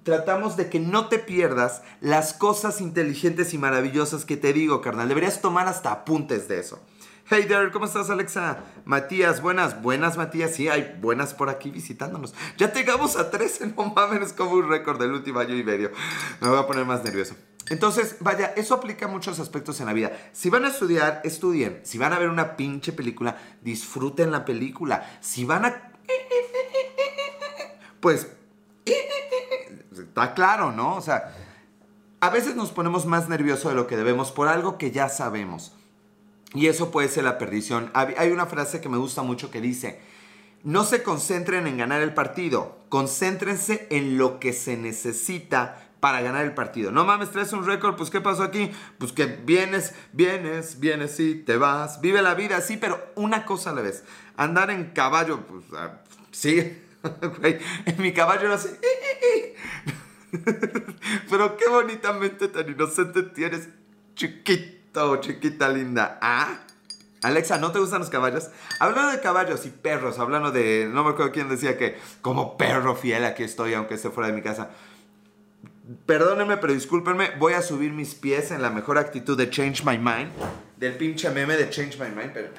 tratamos 0.05 0.56
de 0.56 0.70
que 0.70 0.81
no 0.81 1.08
te 1.08 1.19
pierdas 1.19 1.82
las 2.00 2.32
cosas 2.32 2.81
inteligentes 2.81 3.52
y 3.52 3.58
maravillosas 3.58 4.25
que 4.25 4.38
te 4.38 4.55
digo, 4.55 4.81
carnal. 4.81 5.08
Deberías 5.08 5.43
tomar 5.43 5.69
hasta 5.69 5.93
apuntes 5.93 6.49
de 6.49 6.61
eso. 6.61 6.81
Hey 7.26 7.47
there, 7.49 7.71
¿cómo 7.73 7.87
estás, 7.87 8.11
Alexa? 8.11 8.59
Matías, 8.85 9.41
buenas, 9.41 9.81
buenas, 9.81 10.19
Matías. 10.19 10.50
Sí, 10.55 10.69
hay 10.69 10.99
buenas 11.00 11.32
por 11.32 11.49
aquí 11.49 11.71
visitándonos. 11.71 12.35
Ya 12.59 12.71
llegamos 12.71 13.17
a 13.17 13.31
13, 13.31 13.69
no 13.69 13.94
mames, 13.94 14.21
es 14.21 14.32
como 14.35 14.50
un 14.53 14.69
récord 14.69 15.00
del 15.00 15.12
último 15.12 15.38
año 15.38 15.56
y 15.56 15.65
medio. 15.65 15.91
Me 16.43 16.49
voy 16.49 16.59
a 16.59 16.67
poner 16.67 16.85
más 16.85 17.03
nervioso. 17.03 17.35
Entonces, 17.71 18.17
vaya, 18.21 18.53
eso 18.56 18.75
aplica 18.75 19.06
a 19.06 19.09
muchos 19.09 19.41
aspectos 19.41 19.81
en 19.81 19.87
la 19.87 19.94
vida. 19.94 20.12
Si 20.32 20.50
van 20.50 20.67
a 20.67 20.69
estudiar, 20.69 21.23
estudien. 21.25 21.81
Si 21.82 21.97
van 21.97 22.12
a 22.12 22.19
ver 22.19 22.29
una 22.29 22.56
pinche 22.56 22.93
película, 22.93 23.38
disfruten 23.62 24.31
la 24.31 24.44
película. 24.44 25.19
Si 25.23 25.47
van 25.47 25.65
a... 25.65 25.93
Pues... 28.00 28.29
Está 29.93 30.35
claro, 30.35 30.73
¿no? 30.73 30.97
O 30.97 31.00
sea, 31.00 31.35
a 32.21 32.29
veces 32.29 32.55
nos 32.55 32.71
ponemos 32.71 33.06
más 33.06 33.31
nerviosos 33.31 33.71
de 33.71 33.76
lo 33.76 33.87
que 33.87 33.97
debemos 33.97 34.31
por 34.31 34.49
algo 34.49 34.76
que 34.76 34.91
ya 34.91 35.09
sabemos. 35.09 35.73
Y 36.54 36.68
eso 36.68 36.90
puede 36.90 37.08
ser 37.08 37.24
la 37.24 37.36
perdición. 37.36 37.90
Hay 37.94 38.30
una 38.30 38.46
frase 38.46 38.80
que 38.80 38.88
me 38.88 38.96
gusta 38.96 39.22
mucho 39.22 39.50
que 39.50 39.60
dice, 39.60 40.00
no 40.62 40.84
se 40.84 41.02
concentren 41.02 41.66
en 41.66 41.76
ganar 41.76 42.00
el 42.00 42.14
partido, 42.14 42.78
concéntrense 42.88 43.86
en 43.90 44.16
lo 44.16 44.40
que 44.40 44.52
se 44.52 44.76
necesita 44.76 45.84
para 46.00 46.20
ganar 46.20 46.44
el 46.44 46.54
partido. 46.54 46.90
No 46.90 47.04
mames, 47.04 47.30
traes 47.30 47.52
un 47.52 47.66
récord, 47.66 47.96
pues 47.96 48.10
¿qué 48.10 48.20
pasó 48.20 48.42
aquí? 48.42 48.70
Pues 48.98 49.12
que 49.12 49.26
vienes, 49.26 49.94
vienes, 50.12 50.78
vienes, 50.78 51.12
sí, 51.12 51.42
te 51.46 51.56
vas, 51.56 52.00
vive 52.00 52.22
la 52.22 52.34
vida, 52.34 52.60
sí, 52.60 52.76
pero 52.76 53.02
una 53.14 53.44
cosa 53.44 53.70
a 53.70 53.74
la 53.74 53.82
vez. 53.82 54.04
Andar 54.36 54.70
en 54.70 54.90
caballo, 54.90 55.46
pues 55.46 55.64
ah, 55.76 56.02
sí, 56.30 56.78
en 57.42 58.02
mi 58.02 58.12
caballo 58.12 58.48
no 58.48 58.58
sé. 58.58 58.78
pero 61.30 61.56
qué 61.56 61.68
bonitamente 61.68 62.48
tan 62.48 62.68
inocente 62.68 63.22
tienes, 63.22 63.68
chiquito, 64.14 64.83
chiquita 65.20 65.69
linda. 65.69 66.19
¿Ah? 66.20 66.61
Alexa, 67.23 67.58
¿no 67.58 67.73
te 67.73 67.79
gustan 67.79 68.00
los 68.00 68.11
caballos? 68.11 68.50
Hablando 68.81 69.11
de 69.11 69.20
caballos 69.20 69.64
y 69.64 69.70
perros, 69.70 70.19
hablando 70.19 70.52
de, 70.52 70.88
no 70.93 71.05
me 71.05 71.11
acuerdo 71.11 71.32
quién 71.32 71.49
decía 71.49 71.79
que 71.79 71.99
como 72.20 72.58
perro 72.58 72.94
fiel 72.94 73.25
aquí 73.25 73.43
estoy, 73.43 73.73
aunque 73.73 73.94
esté 73.94 74.11
fuera 74.11 74.29
de 74.29 74.35
mi 74.35 74.43
casa. 74.43 74.70
Perdónenme, 76.04 76.59
pero 76.59 76.75
discúlpenme, 76.75 77.30
voy 77.38 77.54
a 77.54 77.62
subir 77.62 77.92
mis 77.92 78.14
pies 78.14 78.50
en 78.50 78.61
la 78.61 78.68
mejor 78.68 78.99
actitud 78.99 79.38
de 79.38 79.49
Change 79.49 79.85
My 79.85 79.97
Mind. 79.97 80.33
Del 80.76 80.97
pinche 80.97 81.30
meme 81.30 81.57
de 81.57 81.71
Change 81.71 81.99
My 81.99 82.11
Mind, 82.11 82.33
pero... 82.35 82.50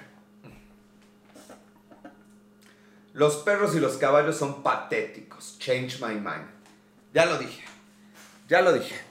Los 3.13 3.37
perros 3.37 3.75
y 3.75 3.79
los 3.79 3.97
caballos 3.97 4.35
son 4.35 4.63
patéticos. 4.63 5.57
Change 5.59 6.01
My 6.01 6.15
Mind. 6.15 6.49
Ya 7.13 7.25
lo 7.25 7.37
dije. 7.37 7.63
Ya 8.49 8.61
lo 8.61 8.73
dije. 8.73 9.04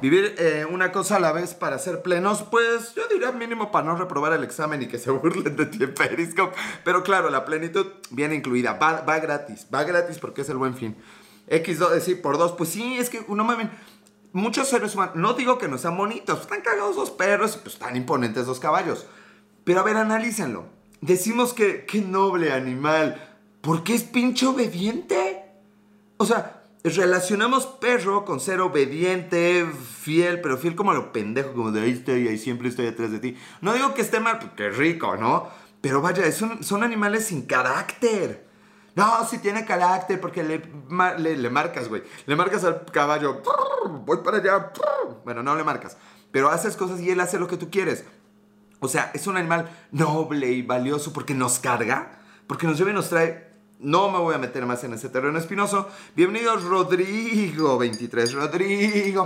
Vivir 0.00 0.36
eh, 0.38 0.66
una 0.70 0.92
cosa 0.92 1.16
a 1.16 1.20
la 1.20 1.32
vez 1.32 1.54
para 1.54 1.78
ser 1.78 2.02
plenos, 2.02 2.42
pues 2.42 2.94
yo 2.94 3.02
diría 3.08 3.32
mínimo 3.32 3.70
para 3.72 3.86
no 3.86 3.96
reprobar 3.96 4.32
el 4.32 4.44
examen 4.44 4.82
y 4.82 4.86
que 4.86 4.98
se 4.98 5.10
burlen 5.12 5.56
de 5.56 5.66
ti 5.66 5.82
en 5.82 5.94
Periscope. 5.94 6.56
Pero 6.84 7.02
claro, 7.02 7.30
la 7.30 7.44
plenitud 7.44 7.86
viene 8.10 8.34
incluida. 8.34 8.74
Va, 8.74 9.00
va 9.00 9.18
gratis. 9.18 9.66
Va 9.74 9.84
gratis 9.84 10.18
porque 10.18 10.42
es 10.42 10.48
el 10.48 10.56
buen 10.56 10.74
fin. 10.74 10.96
X2, 11.48 11.90
decir, 11.90 12.22
por 12.22 12.38
2, 12.38 12.52
pues 12.52 12.70
sí, 12.70 12.98
es 12.98 13.10
que 13.10 13.24
no 13.28 13.44
mames. 13.44 13.68
Muchos 14.32 14.68
seres 14.68 14.94
humanos, 14.94 15.16
no 15.16 15.32
digo 15.32 15.58
que 15.58 15.68
no 15.68 15.78
sean 15.78 15.96
bonitos, 15.96 16.42
están 16.42 16.60
cagados 16.60 16.96
los 16.96 17.10
perros 17.10 17.56
y 17.56 17.58
pues 17.60 17.74
están 17.74 17.96
imponentes 17.96 18.46
los 18.46 18.60
caballos. 18.60 19.06
Pero 19.64 19.80
a 19.80 19.82
ver, 19.82 19.96
analícenlo. 19.96 20.66
Decimos 21.00 21.54
que, 21.54 21.86
qué 21.86 22.02
noble 22.02 22.52
animal, 22.52 23.36
¿por 23.62 23.84
qué 23.84 23.94
es 23.94 24.02
pinche 24.02 24.46
obediente? 24.46 25.44
O 26.18 26.26
sea, 26.26 26.57
relacionamos 26.84 27.66
perro 27.66 28.24
con 28.24 28.40
ser 28.40 28.60
obediente, 28.60 29.66
fiel, 30.00 30.40
pero 30.40 30.56
fiel 30.56 30.74
como 30.74 30.92
a 30.92 30.94
lo 30.94 31.12
pendejo, 31.12 31.52
como 31.52 31.72
de 31.72 31.80
ahí 31.80 31.90
estoy, 31.90 32.28
ahí 32.28 32.38
siempre 32.38 32.68
estoy 32.68 32.86
atrás 32.86 33.10
de 33.10 33.18
ti. 33.18 33.36
No 33.60 33.72
digo 33.74 33.94
que 33.94 34.02
esté 34.02 34.20
mal, 34.20 34.38
porque 34.38 34.70
rico, 34.70 35.16
¿no? 35.16 35.48
Pero 35.80 36.00
vaya, 36.00 36.30
son, 36.32 36.62
son 36.62 36.82
animales 36.82 37.26
sin 37.26 37.42
carácter. 37.42 38.46
No, 38.94 39.24
si 39.24 39.38
tiene 39.38 39.64
carácter 39.64 40.20
porque 40.20 40.42
le, 40.42 40.62
le, 41.36 41.50
marcas, 41.50 41.88
güey. 41.88 42.02
Le 42.26 42.34
marcas 42.34 42.64
al 42.64 42.84
caballo, 42.86 43.42
voy 44.04 44.18
para 44.24 44.38
allá. 44.38 44.72
Bueno, 45.24 45.42
no 45.42 45.54
le 45.54 45.62
marcas, 45.62 45.96
pero 46.32 46.50
haces 46.50 46.76
cosas 46.76 47.00
y 47.00 47.10
él 47.10 47.20
hace 47.20 47.38
lo 47.38 47.46
que 47.46 47.56
tú 47.56 47.70
quieres. 47.70 48.04
O 48.80 48.88
sea, 48.88 49.10
es 49.14 49.26
un 49.26 49.36
animal 49.36 49.70
noble 49.92 50.50
y 50.50 50.62
valioso 50.62 51.12
porque 51.12 51.34
nos 51.34 51.58
carga, 51.58 52.18
porque 52.46 52.66
nos 52.66 52.76
lleva 52.78 52.90
y 52.90 52.94
nos 52.94 53.08
trae. 53.08 53.47
No 53.80 54.10
me 54.10 54.18
voy 54.18 54.34
a 54.34 54.38
meter 54.38 54.66
más 54.66 54.82
en 54.82 54.94
ese 54.94 55.08
terreno 55.08 55.38
espinoso. 55.38 55.88
Bienvenidos, 56.16 56.64
Rodrigo 56.64 57.78
23. 57.78 58.32
Rodrigo, 58.32 59.22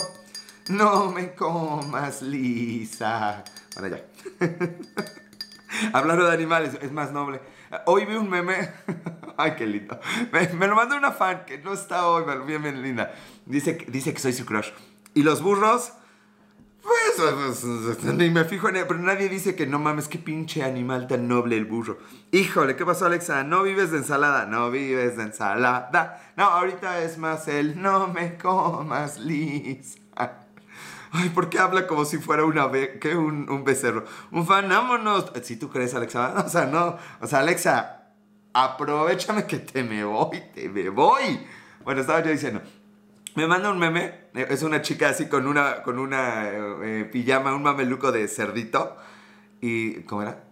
no 0.68 1.11
me 1.11 1.32
comas, 1.32 2.21
Lisa. 2.21 3.44
Bueno, 3.78 3.97
ya. 3.97 4.04
Hablando 5.94 6.26
de 6.26 6.35
animales, 6.35 6.76
es 6.82 6.92
más 6.92 7.12
noble. 7.12 7.40
Hoy 7.87 8.04
vi 8.04 8.14
un 8.14 8.28
meme. 8.28 8.68
Ay, 9.38 9.54
qué 9.56 9.66
lindo. 9.66 9.99
Me, 10.30 10.66
lo 10.66 10.76
mandó 10.76 10.99
una 10.99 11.12
fan 11.12 11.47
que 11.47 11.56
no 11.56 11.73
está 11.73 12.06
hoy, 12.06 12.25
bien 12.47 12.82
linda. 12.82 13.14
Dice, 13.47 13.78
dice 13.88 14.12
que 14.12 14.21
soy 14.21 14.35
su 14.35 14.44
crush. 14.44 14.68
Y 15.14 15.23
los 15.23 15.40
burros. 15.40 15.92
Pues, 16.83 17.62
pues, 17.62 18.05
ni 18.15 18.31
me 18.31 18.45
fijo 18.45 18.69
en 18.69 18.77
él, 18.77 18.85
pero 18.89 18.99
nadie 18.99 19.29
dice 19.29 19.55
que 19.55 19.67
no 19.67 19.79
mames, 19.79 20.09
qué 20.09 20.19
pinche 20.19 20.65
animal 20.65 21.07
tan 21.07 21.29
noble 21.29 21.57
el 21.57 21.65
burro. 21.65 21.99
Híjole, 22.33 22.75
¿qué 22.75 22.85
pasó, 22.85 23.07
Alexa? 23.07 23.45
¿No 23.45 23.62
vives 23.62 23.93
de 23.93 23.99
ensalada? 23.99 24.47
No 24.47 24.71
vives 24.71 25.17
de 25.17 25.25
ensalada. 25.25 26.33
No, 26.37 26.45
ahorita 26.45 27.03
es 27.03 27.19
más 27.19 27.47
el 27.47 27.81
no 27.81 28.09
me 28.09 28.37
comas, 28.37 29.19
Liz. 29.19 29.99
Ay, 31.12 31.29
¿por 31.29 31.51
qué 31.51 31.59
habla 31.59 31.87
como 31.87 32.05
si 32.05 32.19
fuera. 32.19 32.45
Un, 32.45 33.47
un 33.49 33.65
becerro? 33.65 34.05
Un 34.31 34.47
fan, 34.47 34.69
vámonos. 34.69 35.31
Si 35.43 35.57
tú 35.57 35.69
crees, 35.69 35.95
Alexa. 35.95 36.35
O 36.47 36.49
sea, 36.49 36.67
no. 36.67 36.97
O 37.21 37.27
sea, 37.27 37.41
Alexa, 37.41 38.07
aprovechame 38.55 39.47
que 39.47 39.59
te 39.59 39.85
me 39.85 40.05
voy, 40.05 40.43
te 40.55 40.69
me 40.69 40.89
voy. 40.89 41.47
Bueno, 41.85 42.01
estaba 42.01 42.23
yo 42.23 42.31
diciendo. 42.31 42.62
Me 43.35 43.47
manda 43.47 43.71
un 43.71 43.79
meme. 43.79 44.29
Es 44.35 44.62
una 44.62 44.83
chica 44.83 45.09
así 45.09 45.27
con 45.27 45.47
una, 45.47 45.83
con 45.83 45.99
una 45.99 46.51
eh, 46.51 47.09
pijama, 47.11 47.55
un 47.55 47.62
mameluco 47.62 48.12
de 48.12 48.29
cerdito. 48.29 48.97
Y, 49.61 50.03
¿cómo 50.03 50.23
era? 50.23 50.43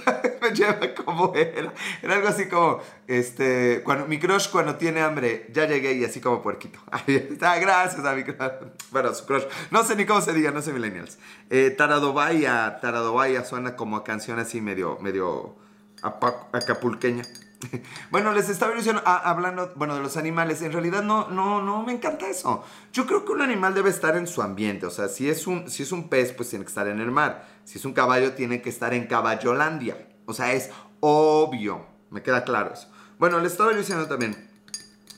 me 0.42 0.50
lleva 0.50 0.92
como 0.94 1.32
era. 1.34 1.72
Era 2.02 2.14
algo 2.14 2.28
así 2.28 2.48
como, 2.48 2.80
este, 3.06 3.82
cuando, 3.84 4.06
mi 4.06 4.18
crush 4.18 4.50
cuando 4.50 4.74
tiene 4.74 5.00
hambre, 5.00 5.46
ya 5.52 5.66
llegué 5.66 5.92
y 5.92 6.04
así 6.04 6.20
como 6.20 6.42
puerquito. 6.42 6.78
Ahí 6.90 7.14
está, 7.30 7.58
gracias 7.58 8.04
a 8.04 8.14
mi 8.14 8.24
crush. 8.24 8.50
Bueno, 8.90 9.14
su 9.14 9.24
crush. 9.24 9.44
No 9.70 9.84
sé 9.84 9.94
ni 9.96 10.04
cómo 10.04 10.20
se 10.20 10.32
diga, 10.32 10.50
no 10.50 10.62
sé 10.62 10.72
millennials. 10.72 11.18
Eh, 11.48 11.70
Taradobaya 11.70 13.44
suena 13.44 13.76
como 13.76 13.96
a 13.96 14.04
canción 14.04 14.38
así 14.38 14.60
medio, 14.60 14.98
medio 15.00 15.56
acapulqueña. 16.02 17.22
Bueno, 18.10 18.32
les 18.32 18.48
estaba 18.48 18.74
ah, 19.04 19.22
hablando, 19.24 19.72
bueno, 19.76 19.96
de 19.96 20.02
los 20.02 20.16
animales. 20.16 20.62
En 20.62 20.72
realidad 20.72 21.02
no, 21.02 21.28
no, 21.28 21.62
no 21.62 21.82
me 21.82 21.92
encanta 21.92 22.28
eso. 22.28 22.64
Yo 22.92 23.06
creo 23.06 23.24
que 23.24 23.32
un 23.32 23.42
animal 23.42 23.74
debe 23.74 23.90
estar 23.90 24.16
en 24.16 24.26
su 24.26 24.42
ambiente. 24.42 24.86
O 24.86 24.90
sea, 24.90 25.08
si 25.08 25.28
es 25.28 25.46
un, 25.46 25.70
si 25.70 25.82
es 25.82 25.92
un 25.92 26.08
pez, 26.08 26.32
pues 26.32 26.50
tiene 26.50 26.64
que 26.64 26.68
estar 26.68 26.86
en 26.88 27.00
el 27.00 27.10
mar. 27.10 27.46
Si 27.64 27.78
es 27.78 27.84
un 27.84 27.92
caballo, 27.92 28.34
tiene 28.34 28.62
que 28.62 28.70
estar 28.70 28.94
en 28.94 29.06
caballolandia. 29.06 30.08
O 30.26 30.32
sea, 30.32 30.52
es 30.52 30.70
obvio. 31.00 31.86
Me 32.10 32.22
queda 32.22 32.44
claro 32.44 32.72
eso. 32.72 32.90
Bueno, 33.18 33.40
les 33.40 33.52
estaba 33.52 33.72
diciendo 33.72 34.06
también, 34.06 34.48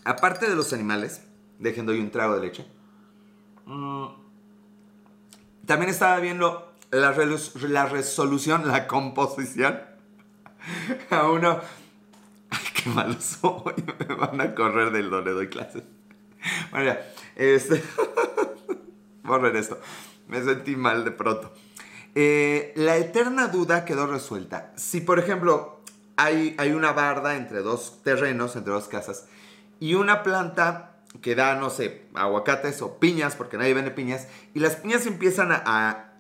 aparte 0.04 0.48
de 0.48 0.54
los 0.54 0.72
animales, 0.72 1.22
dejando 1.58 1.92
hoy 1.92 2.00
un 2.00 2.10
trago 2.10 2.34
de 2.34 2.40
leche. 2.40 2.66
Mm, 3.66 4.06
también 5.66 5.90
estaba 5.90 6.18
viendo 6.20 6.72
la, 6.90 7.14
la 7.68 7.86
resolución, 7.86 8.66
la 8.68 8.86
composición. 8.86 9.80
A 11.10 11.28
uno 11.28 11.60
qué 12.74 12.90
malo 12.90 13.16
soy, 13.20 13.74
me 14.08 14.14
van 14.14 14.40
a 14.40 14.54
correr 14.54 14.90
del 14.90 15.10
donde 15.10 15.32
doy 15.32 15.48
clases. 15.48 15.82
Bueno, 16.70 16.86
ya, 16.86 17.12
este... 17.36 17.82
Borren 19.22 19.56
esto, 19.56 19.78
me 20.26 20.42
sentí 20.42 20.74
mal 20.74 21.04
de 21.04 21.10
pronto. 21.10 21.52
Eh, 22.14 22.72
la 22.76 22.96
eterna 22.96 23.48
duda 23.48 23.84
quedó 23.84 24.06
resuelta. 24.06 24.72
Si, 24.76 25.00
por 25.00 25.18
ejemplo, 25.18 25.82
hay, 26.16 26.54
hay 26.58 26.72
una 26.72 26.92
barda 26.92 27.36
entre 27.36 27.60
dos 27.60 28.02
terrenos, 28.02 28.56
entre 28.56 28.72
dos 28.72 28.88
casas, 28.88 29.26
y 29.80 29.94
una 29.94 30.22
planta 30.22 30.96
que 31.20 31.34
da, 31.34 31.56
no 31.56 31.68
sé, 31.68 32.06
aguacates 32.14 32.80
o 32.80 32.98
piñas, 32.98 33.36
porque 33.36 33.58
nadie 33.58 33.74
vende 33.74 33.90
piñas, 33.90 34.28
y 34.54 34.60
las 34.60 34.76
piñas 34.76 35.06
empiezan 35.06 35.52
a, 35.52 35.62
a 35.64 36.12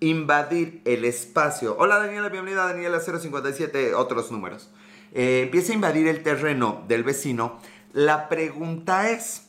invadir 0.00 0.82
el 0.84 1.04
espacio. 1.04 1.76
Hola 1.78 1.98
Daniela, 1.98 2.28
bienvenida 2.30 2.64
a 2.64 2.68
Daniela 2.68 3.00
057, 3.00 3.94
otros 3.94 4.30
números. 4.30 4.70
Eh, 5.12 5.42
empieza 5.44 5.72
a 5.72 5.76
invadir 5.76 6.08
el 6.08 6.22
terreno 6.22 6.84
del 6.88 7.04
vecino, 7.04 7.58
la 7.92 8.28
pregunta 8.28 9.10
es, 9.10 9.48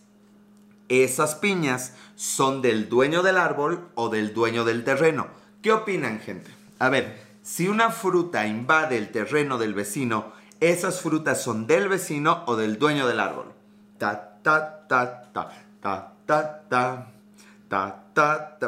¿esas 0.87 1.35
piñas 1.35 1.93
son 2.15 2.61
del 2.61 2.89
dueño 2.89 3.21
del 3.21 3.37
árbol 3.37 3.89
o 3.95 4.09
del 4.09 4.33
dueño 4.33 4.65
del 4.65 4.83
terreno? 4.83 5.27
¿Qué 5.61 5.71
opinan, 5.71 6.19
gente? 6.19 6.51
A 6.79 6.89
ver, 6.89 7.19
si 7.43 7.67
una 7.67 7.91
fruta 7.91 8.47
invade 8.47 8.97
el 8.97 9.11
terreno 9.11 9.57
del 9.57 9.73
vecino, 9.73 10.31
¿esas 10.59 11.01
frutas 11.01 11.41
son 11.41 11.67
del 11.67 11.89
vecino 11.89 12.43
o 12.47 12.55
del 12.55 12.79
dueño 12.79 13.07
del 13.07 13.19
árbol? 13.19 13.53
Ta, 13.97 14.39
ta, 14.41 14.87
ta, 14.87 15.31
ta, 15.33 15.49
ta, 15.81 16.13
ta, 16.25 16.63
ta. 16.69 17.07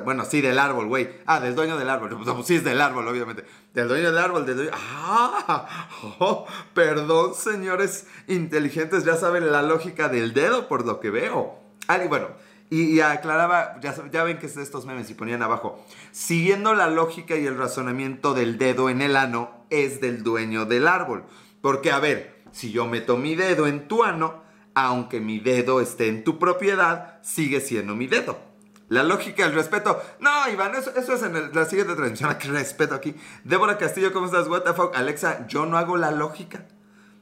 Bueno, 0.03 0.25
sí, 0.25 0.41
del 0.41 0.59
árbol, 0.59 0.87
güey. 0.87 1.09
Ah, 1.25 1.39
del 1.39 1.55
dueño 1.55 1.77
del 1.77 1.89
árbol. 1.89 2.17
Pues, 2.23 2.47
sí, 2.47 2.55
es 2.55 2.63
del 2.63 2.81
árbol, 2.81 3.07
obviamente. 3.07 3.45
Del 3.73 3.87
dueño 3.87 4.11
del 4.11 4.17
árbol, 4.17 4.45
del 4.45 4.57
dueño... 4.57 4.71
¡Ah! 4.73 5.89
Oh, 6.19 6.45
perdón, 6.73 7.33
señores 7.33 8.07
inteligentes, 8.27 9.03
ya 9.03 9.15
saben 9.15 9.51
la 9.51 9.61
lógica 9.61 10.07
del 10.07 10.33
dedo 10.33 10.67
por 10.67 10.85
lo 10.85 10.99
que 10.99 11.09
veo. 11.09 11.59
Ah, 11.87 12.03
y 12.03 12.07
bueno, 12.07 12.27
y, 12.69 12.99
aclaraba, 13.01 13.79
ya, 13.81 13.95
ya 14.11 14.23
ven 14.23 14.39
que 14.39 14.45
es 14.45 14.55
de 14.55 14.63
estos 14.63 14.85
memes 14.85 15.09
y 15.09 15.13
ponían 15.13 15.43
abajo, 15.43 15.83
siguiendo 16.11 16.73
la 16.73 16.87
lógica 16.87 17.35
y 17.35 17.45
el 17.45 17.57
razonamiento 17.57 18.33
del 18.33 18.57
dedo 18.57 18.89
en 18.89 19.01
el 19.01 19.15
ano, 19.15 19.65
es 19.69 19.99
del 19.99 20.23
dueño 20.23 20.65
del 20.65 20.87
árbol. 20.87 21.25
Porque, 21.61 21.91
a 21.91 21.99
ver, 21.99 22.43
si 22.51 22.71
yo 22.71 22.87
meto 22.87 23.17
mi 23.17 23.35
dedo 23.35 23.67
en 23.67 23.87
tu 23.87 24.03
ano, 24.03 24.41
aunque 24.73 25.19
mi 25.19 25.39
dedo 25.39 25.81
esté 25.81 26.07
en 26.07 26.23
tu 26.23 26.39
propiedad, 26.39 27.19
sigue 27.23 27.61
siendo 27.61 27.95
mi 27.95 28.07
dedo. 28.07 28.50
La 28.91 29.03
lógica, 29.03 29.45
el 29.45 29.53
respeto. 29.53 30.03
No, 30.19 30.49
Iván, 30.49 30.75
eso, 30.75 30.91
es 30.93 31.23
en 31.23 31.53
la 31.53 31.63
siguiente 31.63 31.95
transmisión. 31.95 32.35
¿Qué 32.39 32.49
respeto 32.49 32.93
aquí? 32.93 33.15
Débora 33.45 33.77
Castillo, 33.77 34.11
¿cómo 34.11 34.25
estás? 34.25 34.49
What 34.49 34.63
the 34.63 34.73
fuck? 34.73 34.93
Alexa, 34.97 35.47
yo 35.47 35.65
no 35.65 35.77
hago 35.77 35.95
la 35.95 36.11
lógica. 36.11 36.65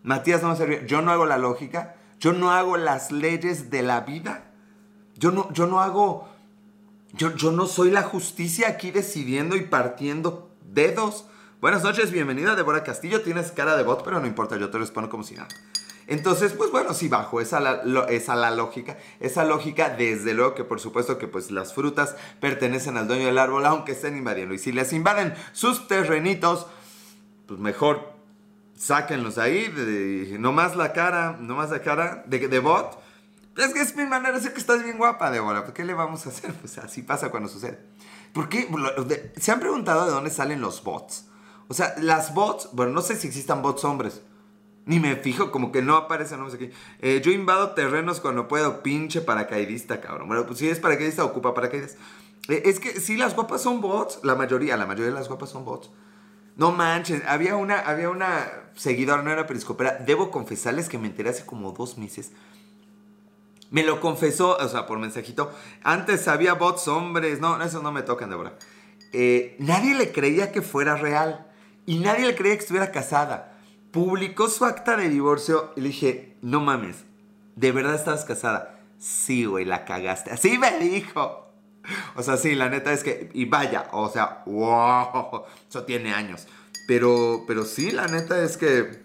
Matías 0.02 0.42
no 0.42 0.56
me 0.56 0.88
Yo 0.88 1.04
no 1.04 1.12
hago 1.12 1.28
la 1.28 1.38
lógica. 1.38 1.96
Yo 2.20 2.34
no 2.34 2.50
hago 2.50 2.76
las 2.78 3.12
leyes 3.12 3.70
de 3.70 3.84
la 3.84 4.02
vida. 4.02 4.46
Yo 5.16 5.30
no, 5.30 5.54
yo 5.54 5.68
no 5.68 5.80
hago. 5.80 6.28
Yo, 7.14 7.36
yo 7.36 7.52
no 7.52 7.68
soy 7.68 7.92
la 7.92 8.02
justicia 8.02 8.68
aquí 8.68 8.90
decidiendo 8.90 9.56
y 9.56 9.62
partiendo 9.62 10.50
dedos. 10.74 11.28
Buenas 11.62 11.84
noches, 11.84 12.10
bienvenida, 12.10 12.56
Débora 12.56 12.84
Castillo. 12.84 13.22
Tienes 13.22 13.52
cara 13.52 13.78
de 13.78 13.84
bot, 13.84 14.04
pero 14.04 14.20
no 14.20 14.26
importa, 14.26 14.58
yo 14.58 14.72
te 14.72 14.80
respondo 14.80 15.12
como 15.12 15.24
si 15.24 15.36
nada. 15.36 15.50
Entonces, 16.10 16.54
pues 16.54 16.72
bueno, 16.72 16.96
sí, 16.96 17.08
bajo 17.08 17.40
esa 17.40 17.60
la, 17.60 17.84
esa 18.10 18.36
la 18.36 18.50
lógica, 18.50 18.98
esa 19.20 19.46
lógica, 19.46 19.90
desde 19.90 20.34
luego 20.34 20.56
que 20.56 20.64
por 20.64 20.80
supuesto 20.80 21.20
que 21.20 21.28
pues 21.28 21.52
las 21.52 21.76
frutas 21.76 22.16
pertenecen 22.42 22.98
al 22.98 23.08
dueño 23.08 23.28
del 23.28 23.38
árbol, 23.38 23.64
aunque 23.68 23.92
estén 23.92 24.18
invadiendo. 24.18 24.56
Y 24.56 24.58
si 24.58 24.72
les 24.72 24.92
invaden 24.92 25.36
sus 25.52 25.88
terrenitos, 25.88 26.66
pues 27.46 27.60
mejor 27.60 28.14
sáquenlos 28.76 29.38
ahí, 29.38 29.72
no 30.40 30.52
más 30.52 30.76
la 30.76 30.94
cara, 30.94 31.38
no 31.40 31.56
más 31.56 31.70
la 31.70 31.84
cara 31.84 32.24
de, 32.26 32.48
de 32.48 32.60
bot. 32.60 33.00
Es 33.56 33.72
que 33.72 33.82
es 33.82 33.96
mi 33.96 34.08
manera, 34.08 34.40
sé 34.40 34.52
que 34.52 34.60
estás 34.60 34.82
bien 34.84 34.98
guapa, 34.98 35.30
Débora. 35.30 35.64
¿Qué 35.76 35.86
le 35.86 35.94
vamos 35.94 36.26
a 36.26 36.30
hacer? 36.30 36.54
Pues 36.60 36.80
así 36.80 37.04
pasa 37.04 37.30
cuando 37.30 37.50
sucede. 37.50 37.78
¿Por 38.34 38.50
qué? 38.50 38.68
¿Se 39.40 39.52
han 39.52 39.60
preguntado 39.60 40.06
de 40.06 40.12
dónde 40.12 40.32
salen 40.32 40.60
los 40.60 40.84
bots? 40.84 41.28
O 41.68 41.76
sea, 41.76 41.94
las 42.00 42.34
bots, 42.34 42.70
bueno, 42.74 42.94
no 42.94 43.02
sé 43.04 43.16
si 43.16 43.28
existan 43.28 43.62
bots 43.62 43.84
hombres, 43.84 44.22
ni 44.86 45.00
me 45.00 45.16
fijo, 45.16 45.52
como 45.52 45.72
que 45.72 45.82
no 45.82 45.96
aparece, 45.96 46.38
no 46.38 46.50
sé 46.50 46.58
qué. 46.58 46.72
Eh, 47.02 47.22
yo 47.24 47.32
invado 47.32 47.72
terrenos 47.72 48.20
cuando 48.20 48.48
puedo, 48.48 48.82
pinche 48.82 49.22
paracaidista, 49.22 50.02
cabrón. 50.02 50.28
Bueno, 50.28 50.46
pues 50.46 50.60
si 50.60 50.68
es 50.68 50.80
paracaidista, 50.80 51.24
ocupa 51.24 51.54
paracaídas. 51.54 51.96
Eh, 52.48 52.64
es 52.66 52.80
que 52.80 53.00
sí, 53.00 53.16
las 53.16 53.36
guapas 53.36 53.62
son 53.62 53.82
bots, 53.82 54.20
la 54.24 54.36
mayoría, 54.36 54.78
la 54.78 54.86
mayoría 54.86 55.12
de 55.12 55.18
las 55.18 55.28
guapas 55.28 55.50
son 55.50 55.66
bots. 55.66 55.92
No 56.56 56.72
manches, 56.72 57.22
había 57.28 57.56
una, 57.56 57.80
había 57.80 58.10
una 58.10 58.52
seguidora, 58.76 59.22
no 59.22 59.32
era 59.32 59.48
periscopera, 59.48 59.98
debo 60.06 60.32
confesarles 60.32 60.90
que 60.90 60.98
me 60.98 61.08
enteré 61.08 61.30
hace 61.30 61.46
como 61.46 61.72
dos 61.72 61.98
meses. 61.98 62.32
Me 63.72 63.84
lo 63.84 64.02
confesó, 64.02 64.58
o 64.58 64.68
sea, 64.68 64.88
por 64.88 64.98
mensajito. 64.98 65.52
Antes 65.84 66.28
había 66.28 66.56
bots 66.56 66.88
hombres, 66.88 67.40
no, 67.40 67.62
eso 67.64 67.84
no 67.84 67.92
me 67.92 68.02
tocan 68.02 68.30
de 68.30 68.36
ahora. 68.36 68.58
Eh, 69.14 69.56
nadie 69.60 69.96
le 69.96 70.12
creía 70.12 70.52
que 70.52 70.62
fuera 70.62 70.96
real 70.96 71.48
y 71.86 72.00
nadie 72.00 72.26
le 72.26 72.36
creía 72.36 72.56
que 72.56 72.62
estuviera 72.62 72.92
casada 72.92 73.49
publicó 73.92 74.50
su 74.50 74.66
acta 74.66 74.96
de 74.98 75.10
divorcio 75.10 75.74
y 75.76 75.82
le 75.82 75.88
dije, 75.88 76.36
no 76.42 76.60
mames, 76.60 77.06
¿de 77.56 77.72
verdad 77.72 77.96
estabas 77.96 78.26
casada? 78.26 78.80
Sí, 78.98 79.46
güey, 79.46 79.66
la 79.66 79.86
cagaste. 79.86 80.32
Así 80.32 80.58
me 80.58 80.78
dijo. 80.80 81.48
O 82.16 82.24
sea, 82.24 82.38
sí, 82.38 82.56
la 82.56 82.70
neta 82.70 82.92
es 82.94 83.04
que, 83.04 83.30
y 83.34 83.46
vaya, 83.46 83.88
o 83.92 84.10
sea, 84.10 84.44
wow, 84.46 85.44
eso 85.68 85.84
tiene 85.86 86.14
años. 86.14 86.48
Pero, 86.88 87.46
pero 87.48 87.66
sí, 87.66 87.92
la 87.92 88.08
neta 88.08 88.44
es 88.44 88.58
que, 88.58 89.04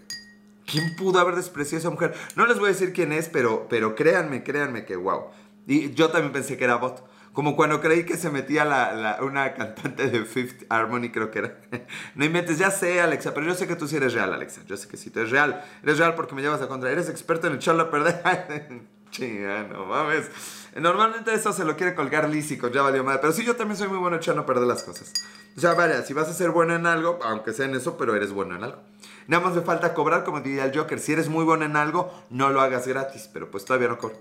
¿quién 0.65 0.95
pudo 0.95 1.19
haber 1.19 1.35
despreciado 1.35 1.77
a 1.77 1.79
esa 1.79 1.89
mujer? 1.89 2.13
No 2.35 2.45
les 2.45 2.59
voy 2.59 2.69
a 2.69 2.73
decir 2.73 2.93
quién 2.93 3.11
es, 3.11 3.29
pero, 3.29 3.67
pero 3.69 3.95
créanme, 3.95 4.43
créanme 4.43 4.85
que 4.85 4.95
wow. 4.95 5.25
Y 5.67 5.93
yo 5.93 6.09
también 6.09 6.33
pensé 6.33 6.57
que 6.57 6.63
era 6.65 6.75
bot. 6.75 7.03
Como 7.35 7.57
cuando 7.57 7.81
creí 7.81 8.05
que 8.05 8.15
se 8.15 8.29
metía 8.29 8.63
la, 8.63 9.17
una 9.21 9.53
cantante 9.53 10.09
de 10.09 10.23
Fifth 10.23 10.63
Harmony, 10.69 11.11
creo 11.11 11.31
que 11.31 11.39
era. 11.39 11.57
no 12.15 12.23
inventes, 12.23 12.57
ya 12.57 12.71
sé, 12.71 13.01
Alexa, 13.01 13.33
pero 13.33 13.45
yo 13.45 13.53
sé 13.53 13.67
que 13.67 13.75
tú 13.75 13.89
sí 13.89 13.97
eres 13.97 14.13
real, 14.13 14.33
Alexa. 14.33 14.61
Yo 14.65 14.77
sé 14.77 14.87
que 14.87 14.95
sí, 14.95 15.09
tú 15.09 15.19
eres 15.19 15.31
real. 15.31 15.61
Eres 15.83 15.97
real 15.97 16.15
porque 16.15 16.33
me 16.33 16.41
llevas 16.41 16.61
a 16.61 16.69
contra. 16.69 16.89
Eres 16.89 17.09
experto 17.09 17.47
en 17.47 17.55
echarlo 17.55 17.83
a 17.83 17.91
perder. 17.91 18.83
Chinga, 19.11 19.63
no 19.63 19.85
mames. 19.85 20.31
Normalmente 20.77 21.33
eso 21.33 21.51
se 21.51 21.65
lo 21.65 21.75
quiere 21.75 21.93
colgar 21.93 22.29
lísico, 22.29 22.69
ya 22.69 22.81
valió 22.81 23.03
mal. 23.03 23.19
Pero 23.19 23.33
sí, 23.33 23.43
yo 23.43 23.57
también 23.57 23.77
soy 23.77 23.89
muy 23.89 23.97
bueno 23.97 24.15
echando 24.15 24.43
a 24.43 24.45
perder 24.45 24.65
las 24.65 24.83
cosas. 24.83 25.11
O 25.57 25.59
sea, 25.59 25.73
vaya, 25.73 26.03
si 26.03 26.13
vas 26.13 26.29
a 26.29 26.33
ser 26.33 26.51
bueno 26.51 26.73
en 26.73 26.85
algo, 26.85 27.19
aunque 27.21 27.51
sea 27.51 27.65
en 27.65 27.75
eso, 27.75 27.97
pero 27.97 28.15
eres 28.15 28.31
bueno 28.31 28.55
en 28.55 28.63
algo. 28.63 28.79
Nada 29.27 29.43
más 29.43 29.53
me 29.55 29.61
falta 29.61 29.93
cobrar, 29.93 30.23
como 30.23 30.39
diría 30.39 30.63
el 30.63 30.77
Joker. 30.77 31.01
Si 31.01 31.11
eres 31.11 31.27
muy 31.27 31.43
bueno 31.43 31.65
en 31.65 31.75
algo, 31.75 32.13
no 32.29 32.49
lo 32.49 32.61
hagas 32.61 32.87
gratis. 32.87 33.29
Pero 33.33 33.51
pues 33.51 33.65
todavía 33.65 33.89
no 33.89 33.97
cobro. 33.97 34.15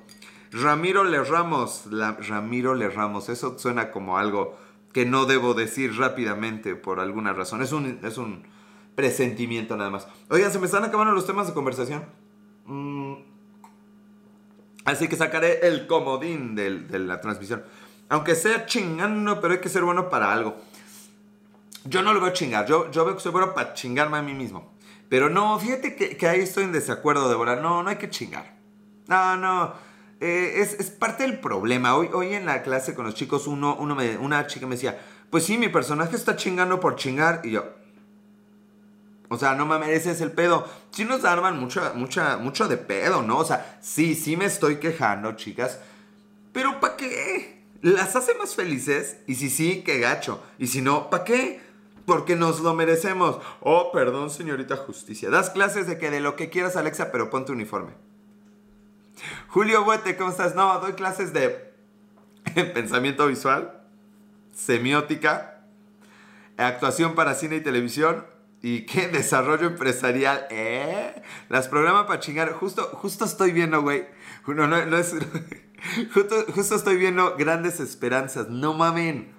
Ramiro 0.55 1.03
Le 1.03 1.23
Ramos. 1.23 1.85
Ramiro 2.29 2.75
Le 2.75 2.89
Ramos. 2.89 3.29
Eso 3.29 3.59
suena 3.59 3.91
como 3.91 4.19
algo 4.19 4.57
que 4.93 5.05
no 5.05 5.27
debo 5.27 5.55
decir 5.55 5.97
rápidamente 5.99 6.77
por 6.77 7.01
alguna 7.01 7.33
razón. 7.33 7.61
Es 7.61 7.73
un, 7.73 7.99
es 8.05 8.17
un 8.19 8.45
presentimiento 8.95 9.77
nada 9.77 9.91
más. 9.91 10.07
Oigan, 10.31 10.53
se 10.53 10.61
me 10.61 10.67
están 10.67 10.85
acabando 10.85 11.13
los 11.13 11.27
temas 11.27 11.49
de 11.49 11.55
conversación. 11.55 12.05
Mm. 12.67 13.15
Así 14.85 15.09
que 15.09 15.17
sacaré 15.17 15.67
el 15.67 15.89
comodín 15.89 16.55
de, 16.55 16.99
la 16.99 17.21
transmisión. 17.21 17.65
Aunque 18.09 18.37
sea 18.37 18.67
chingando, 18.67 19.41
pero 19.41 19.55
hay 19.55 19.61
que 19.61 19.69
ser 19.69 19.83
bueno 19.83 20.09
para 20.09 20.33
algo. 20.33 20.57
Yo 21.85 22.03
no 22.03 22.13
lo 22.13 22.21
veo 22.21 22.33
chingar. 22.33 22.67
Yo, 22.67 22.91
yo 22.93 23.05
veo 23.05 23.15
que 23.15 23.21
soy 23.21 23.33
bueno 23.33 23.55
para 23.55 23.75
chingarme 23.75 24.19
a 24.19 24.23
mí 24.23 24.35
mismo. 24.35 24.73
Pero 25.09 25.31
no, 25.31 25.59
fíjate 25.59 25.97
que, 25.97 26.29
ahí 26.29 26.41
estoy 26.41 26.65
en 26.65 26.73
desacuerdo, 26.73 27.29
Débora. 27.29 27.57
No, 27.57 27.83
no 27.83 27.91
hay 27.91 27.97
que 27.97 28.11
chingar. 28.11 28.57
No, 29.09 29.37
no. 29.37 29.94
Eh, 30.21 30.61
es, 30.79 30.91
parte 30.91 31.25
del 31.25 31.41
problema. 31.41 31.97
Hoy, 31.97 32.09
hoy 32.13 32.35
en 32.35 32.47
la 32.47 32.63
clase 32.63 32.95
con 32.95 33.05
los 33.05 33.15
chicos, 33.15 33.47
uno, 33.47 33.77
uno 33.79 33.95
me, 33.95 34.17
una 34.17 34.47
chica 34.47 34.67
me 34.67 34.77
decía, 34.77 34.99
pues 35.31 35.45
sí, 35.45 35.59
mi 35.59 35.69
personaje 35.69 36.17
está 36.17 36.37
chingando 36.37 36.81
por 36.81 36.97
chingar. 36.97 37.41
Y 37.45 37.51
yo, 37.53 37.65
o 39.29 39.39
sea, 39.39 39.55
no 39.55 39.67
me 39.67 39.79
mereces 39.79 40.21
el 40.21 40.33
pedo. 40.33 40.67
Sí 40.91 41.05
nos 41.05 41.25
arman 41.25 41.59
mucha, 41.59 41.93
mucho 42.39 42.69
de 42.69 42.77
pedo, 42.77 43.23
¿no? 43.23 43.39
O 43.39 43.45
sea, 43.45 43.79
sí, 43.81 44.15
sí 44.15 44.37
me 44.37 44.45
estoy 44.45 44.77
quejando, 44.77 45.33
chicas. 45.33 45.81
Pero 46.53 46.79
¿para 46.81 46.97
qué? 46.97 47.65
¿Las 47.83 48.17
hace 48.17 48.35
más 48.35 48.55
felices? 48.55 49.19
Y 49.27 49.35
si 49.35 49.51
sí, 49.51 49.83
qué 49.85 49.99
gacho. 49.99 50.43
Y 50.59 50.69
si 50.69 50.83
no, 50.83 51.11
¿para 51.11 51.25
qué? 51.25 51.61
Porque 52.07 52.37
nos 52.37 52.61
lo 52.61 52.75
merecemos. 52.75 53.39
Oh, 53.61 53.91
perdón, 53.93 54.31
señorita 54.31 54.77
justicia. 54.77 55.31
Das 55.31 55.51
clases 55.51 55.87
de 55.87 55.99
que 55.99 56.11
de 56.11 56.21
lo 56.21 56.37
que 56.37 56.51
quieras, 56.51 56.77
Alexa, 56.77 57.11
pero 57.11 57.31
ponte 57.31 57.51
uniforme. 57.51 57.93
Julio 59.49 59.85
Buete, 59.85 60.17
¿cómo 60.17 60.31
estás? 60.31 60.55
No, 60.55 60.79
doy 60.81 60.93
clases 60.93 61.33
de 61.33 61.73
pensamiento 62.75 63.27
visual, 63.27 63.81
semiótica, 64.53 65.65
actuación 66.57 67.15
para 67.15 67.35
cine 67.35 67.57
y 67.57 67.61
televisión 67.61 68.27
y 68.65 68.81
qué 68.87 69.09
desarrollo 69.09 69.67
empresarial, 69.67 70.47
¿eh? 70.51 71.23
Las 71.51 71.69
programas 71.69 72.07
para 72.07 72.19
chingar. 72.19 72.53
Justo, 72.53 72.83
justo 72.95 73.27
estoy 73.27 73.53
viendo, 73.53 73.83
güey. 73.83 74.07
No, 74.47 74.67
no, 74.67 74.85
no 74.87 74.97
es. 74.97 75.15
Justo, 76.15 76.47
justo 76.55 76.77
estoy 76.77 76.97
viendo 76.97 77.37
grandes 77.37 77.79
esperanzas. 77.79 78.49
No 78.49 78.73
mamen. 78.73 79.35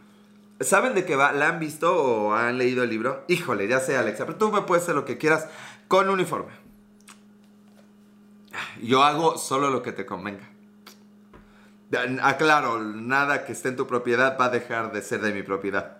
¿Saben 0.59 0.93
de 0.93 1.03
qué 1.03 1.15
va? 1.15 1.31
¿La 1.31 1.49
han 1.49 1.59
visto 1.59 1.95
o 1.95 2.35
han 2.35 2.59
leído 2.59 2.83
el 2.83 2.91
libro? 2.91 3.25
Híjole, 3.27 3.67
ya 3.67 3.79
sé, 3.79 3.97
Alexa, 3.97 4.27
pero 4.27 4.37
tú 4.37 4.51
me 4.51 4.61
puedes 4.61 4.83
hacer 4.83 4.93
lo 4.93 5.05
que 5.05 5.17
quieras 5.17 5.47
con 5.87 6.07
uniforme. 6.07 6.53
Yo 8.81 9.03
hago 9.03 9.37
solo 9.37 9.69
lo 9.69 9.81
que 9.81 9.91
te 9.91 10.05
convenga. 10.05 10.49
Aclaro, 12.21 12.81
nada 12.81 13.45
que 13.45 13.53
esté 13.53 13.69
en 13.69 13.75
tu 13.75 13.87
propiedad 13.87 14.37
va 14.39 14.45
a 14.45 14.49
dejar 14.49 14.91
de 14.91 15.01
ser 15.01 15.21
de 15.21 15.31
mi 15.31 15.43
propiedad. 15.43 15.97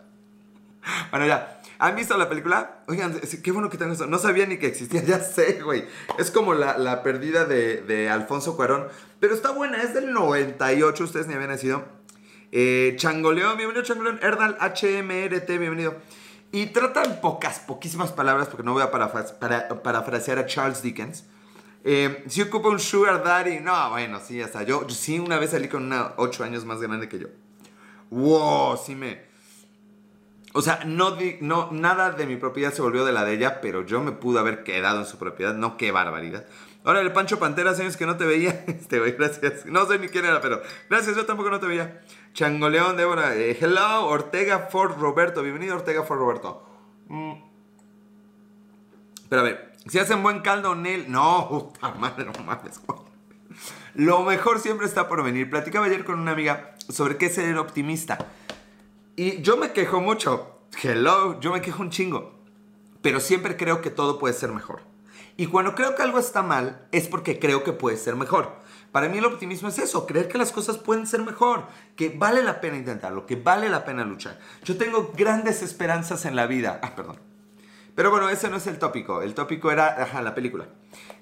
Bueno, 1.11 1.25
ya. 1.25 1.61
¿Han 1.77 1.95
visto 1.95 2.17
la 2.17 2.29
película? 2.29 2.83
Oigan, 2.87 3.19
qué 3.19 3.51
bueno 3.51 3.69
que 3.69 3.77
tengo 3.77 3.93
eso. 3.93 4.05
No 4.05 4.17
sabía 4.17 4.45
ni 4.45 4.57
que 4.57 4.67
existía, 4.67 5.03
ya 5.05 5.19
sé, 5.19 5.61
güey. 5.61 5.85
Es 6.17 6.31
como 6.31 6.53
la, 6.53 6.77
la 6.77 7.03
pérdida 7.03 7.45
de, 7.45 7.81
de, 7.81 8.09
Alfonso 8.09 8.55
Cuarón. 8.55 8.87
Pero 9.19 9.33
está 9.33 9.51
buena, 9.51 9.81
es 9.81 9.93
del 9.93 10.13
98, 10.13 11.03
ustedes 11.03 11.27
ni 11.27 11.33
habían 11.33 11.49
nacido. 11.49 11.85
Eh, 12.51 12.93
Changoleón, 12.97 13.57
bienvenido 13.57 13.83
Changoleón. 13.83 14.19
Erdal, 14.21 14.57
HMRT, 14.59 15.47
bienvenido. 15.47 15.95
Y 16.51 16.67
trata 16.67 17.03
en 17.03 17.19
pocas, 17.19 17.59
poquísimas 17.59 18.13
palabras, 18.13 18.47
porque 18.47 18.63
no 18.63 18.71
voy 18.71 18.83
a 18.83 18.91
parafrasear 18.91 20.39
a 20.39 20.45
Charles 20.45 20.81
Dickens. 20.81 21.25
Eh, 21.87 22.23
si 22.27 22.41
ocupa 22.41 22.69
un 22.69 22.79
sugar 22.79 23.23
daddy, 23.23 23.59
no, 23.59 23.91
bueno, 23.91 24.19
sí, 24.19 24.41
hasta 24.41 24.63
yo, 24.63 24.87
yo 24.87 24.95
sí 24.95 25.19
una 25.19 25.37
vez 25.37 25.51
salí 25.51 25.67
con 25.67 25.83
una 25.83 26.13
8 26.17 26.43
años 26.43 26.65
más 26.65 26.81
grande 26.81 27.07
que 27.07 27.19
yo. 27.19 27.27
Wow, 28.09 28.75
sí 28.83 28.95
me... 28.95 29.21
O 30.53 30.63
sea, 30.63 30.79
no, 30.83 31.15
no, 31.41 31.69
nada 31.71 32.09
de 32.11 32.25
mi 32.25 32.37
propiedad 32.37 32.73
se 32.73 32.81
volvió 32.81 33.05
de 33.05 33.11
la 33.11 33.23
de 33.23 33.33
ella, 33.35 33.61
pero 33.61 33.85
yo 33.85 34.01
me 34.01 34.13
pude 34.13 34.39
haber 34.39 34.63
quedado 34.63 35.01
en 35.01 35.05
su 35.05 35.19
propiedad. 35.19 35.53
No, 35.53 35.77
qué 35.77 35.91
barbaridad. 35.91 36.47
Ahora 36.85 37.01
el 37.01 37.11
Pancho 37.11 37.37
Pantera, 37.37 37.71
años 37.71 37.97
que 37.97 38.07
no 38.07 38.17
te 38.17 38.25
veía. 38.25 38.63
Este 38.67 38.97
güey, 38.97 39.11
gracias. 39.11 39.67
No 39.67 39.85
sé 39.85 39.99
ni 39.99 40.07
quién 40.07 40.25
era, 40.25 40.41
pero 40.41 40.63
gracias, 40.89 41.15
yo 41.15 41.25
tampoco 41.27 41.51
no 41.51 41.59
te 41.59 41.67
veía. 41.67 42.01
Changoleón, 42.33 42.97
Débora. 42.97 43.35
Eh, 43.35 43.57
hello, 43.61 44.07
Ortega 44.07 44.69
Ford 44.71 44.97
Roberto. 44.97 45.43
Bienvenido, 45.43 45.75
Ortega 45.75 46.03
Ford 46.03 46.19
Roberto. 46.19 46.65
Mm. 47.09 47.33
Pero 49.29 49.41
a 49.41 49.43
ver, 49.43 49.74
si 49.87 49.99
hacen 49.99 50.23
buen 50.23 50.41
caldo, 50.41 50.75
Nel. 50.75 51.11
No, 51.11 51.47
puta 51.49 51.91
madre, 51.91 52.25
no 52.25 52.43
mames. 52.43 52.81
Lo 53.93 54.23
mejor 54.23 54.59
siempre 54.59 54.87
está 54.87 55.07
por 55.07 55.23
venir. 55.23 55.49
Platicaba 55.49 55.85
ayer 55.85 56.03
con 56.03 56.19
una 56.19 56.31
amiga 56.31 56.75
sobre 56.89 57.17
qué 57.17 57.29
ser 57.29 57.57
optimista. 57.57 58.17
Y 59.15 59.41
yo 59.41 59.57
me 59.57 59.71
quejo 59.71 60.01
mucho. 60.01 60.59
Hello, 60.81 61.39
yo 61.39 61.53
me 61.53 61.61
quejo 61.61 61.81
un 61.81 61.89
chingo. 61.89 62.33
Pero 63.01 63.19
siempre 63.19 63.55
creo 63.55 63.81
que 63.81 63.89
todo 63.89 64.19
puede 64.19 64.33
ser 64.33 64.51
mejor. 64.51 64.81
Y 65.37 65.47
cuando 65.47 65.75
creo 65.75 65.95
que 65.95 66.01
algo 66.01 66.19
está 66.19 66.41
mal, 66.41 66.87
es 66.91 67.07
porque 67.07 67.39
creo 67.39 67.63
que 67.63 67.73
puede 67.73 67.97
ser 67.97 68.15
mejor. 68.15 68.55
Para 68.91 69.09
mí 69.09 69.17
el 69.17 69.25
optimismo 69.25 69.67
es 69.67 69.77
eso, 69.79 70.05
creer 70.05 70.29
que 70.29 70.37
las 70.37 70.53
cosas 70.53 70.77
pueden 70.77 71.05
ser 71.05 71.21
mejor, 71.21 71.67
que 71.97 72.09
vale 72.09 72.41
la 72.41 72.61
pena 72.61 72.77
intentarlo, 72.77 73.25
que 73.25 73.35
vale 73.35 73.67
la 73.67 73.83
pena 73.83 74.05
luchar. 74.05 74.39
Yo 74.63 74.77
tengo 74.77 75.11
grandes 75.15 75.61
esperanzas 75.61 76.25
en 76.25 76.37
la 76.37 76.47
vida. 76.47 76.79
Ah, 76.81 76.95
perdón. 76.95 77.17
Pero 77.95 78.11
bueno, 78.11 78.27
ese 78.27 78.49
no 78.49 78.57
es 78.57 78.67
el 78.67 78.77
tópico. 78.77 79.21
El 79.21 79.33
tópico 79.33 79.71
era, 79.71 80.01
ajá, 80.03 80.21
la 80.21 80.35
película. 80.35 80.65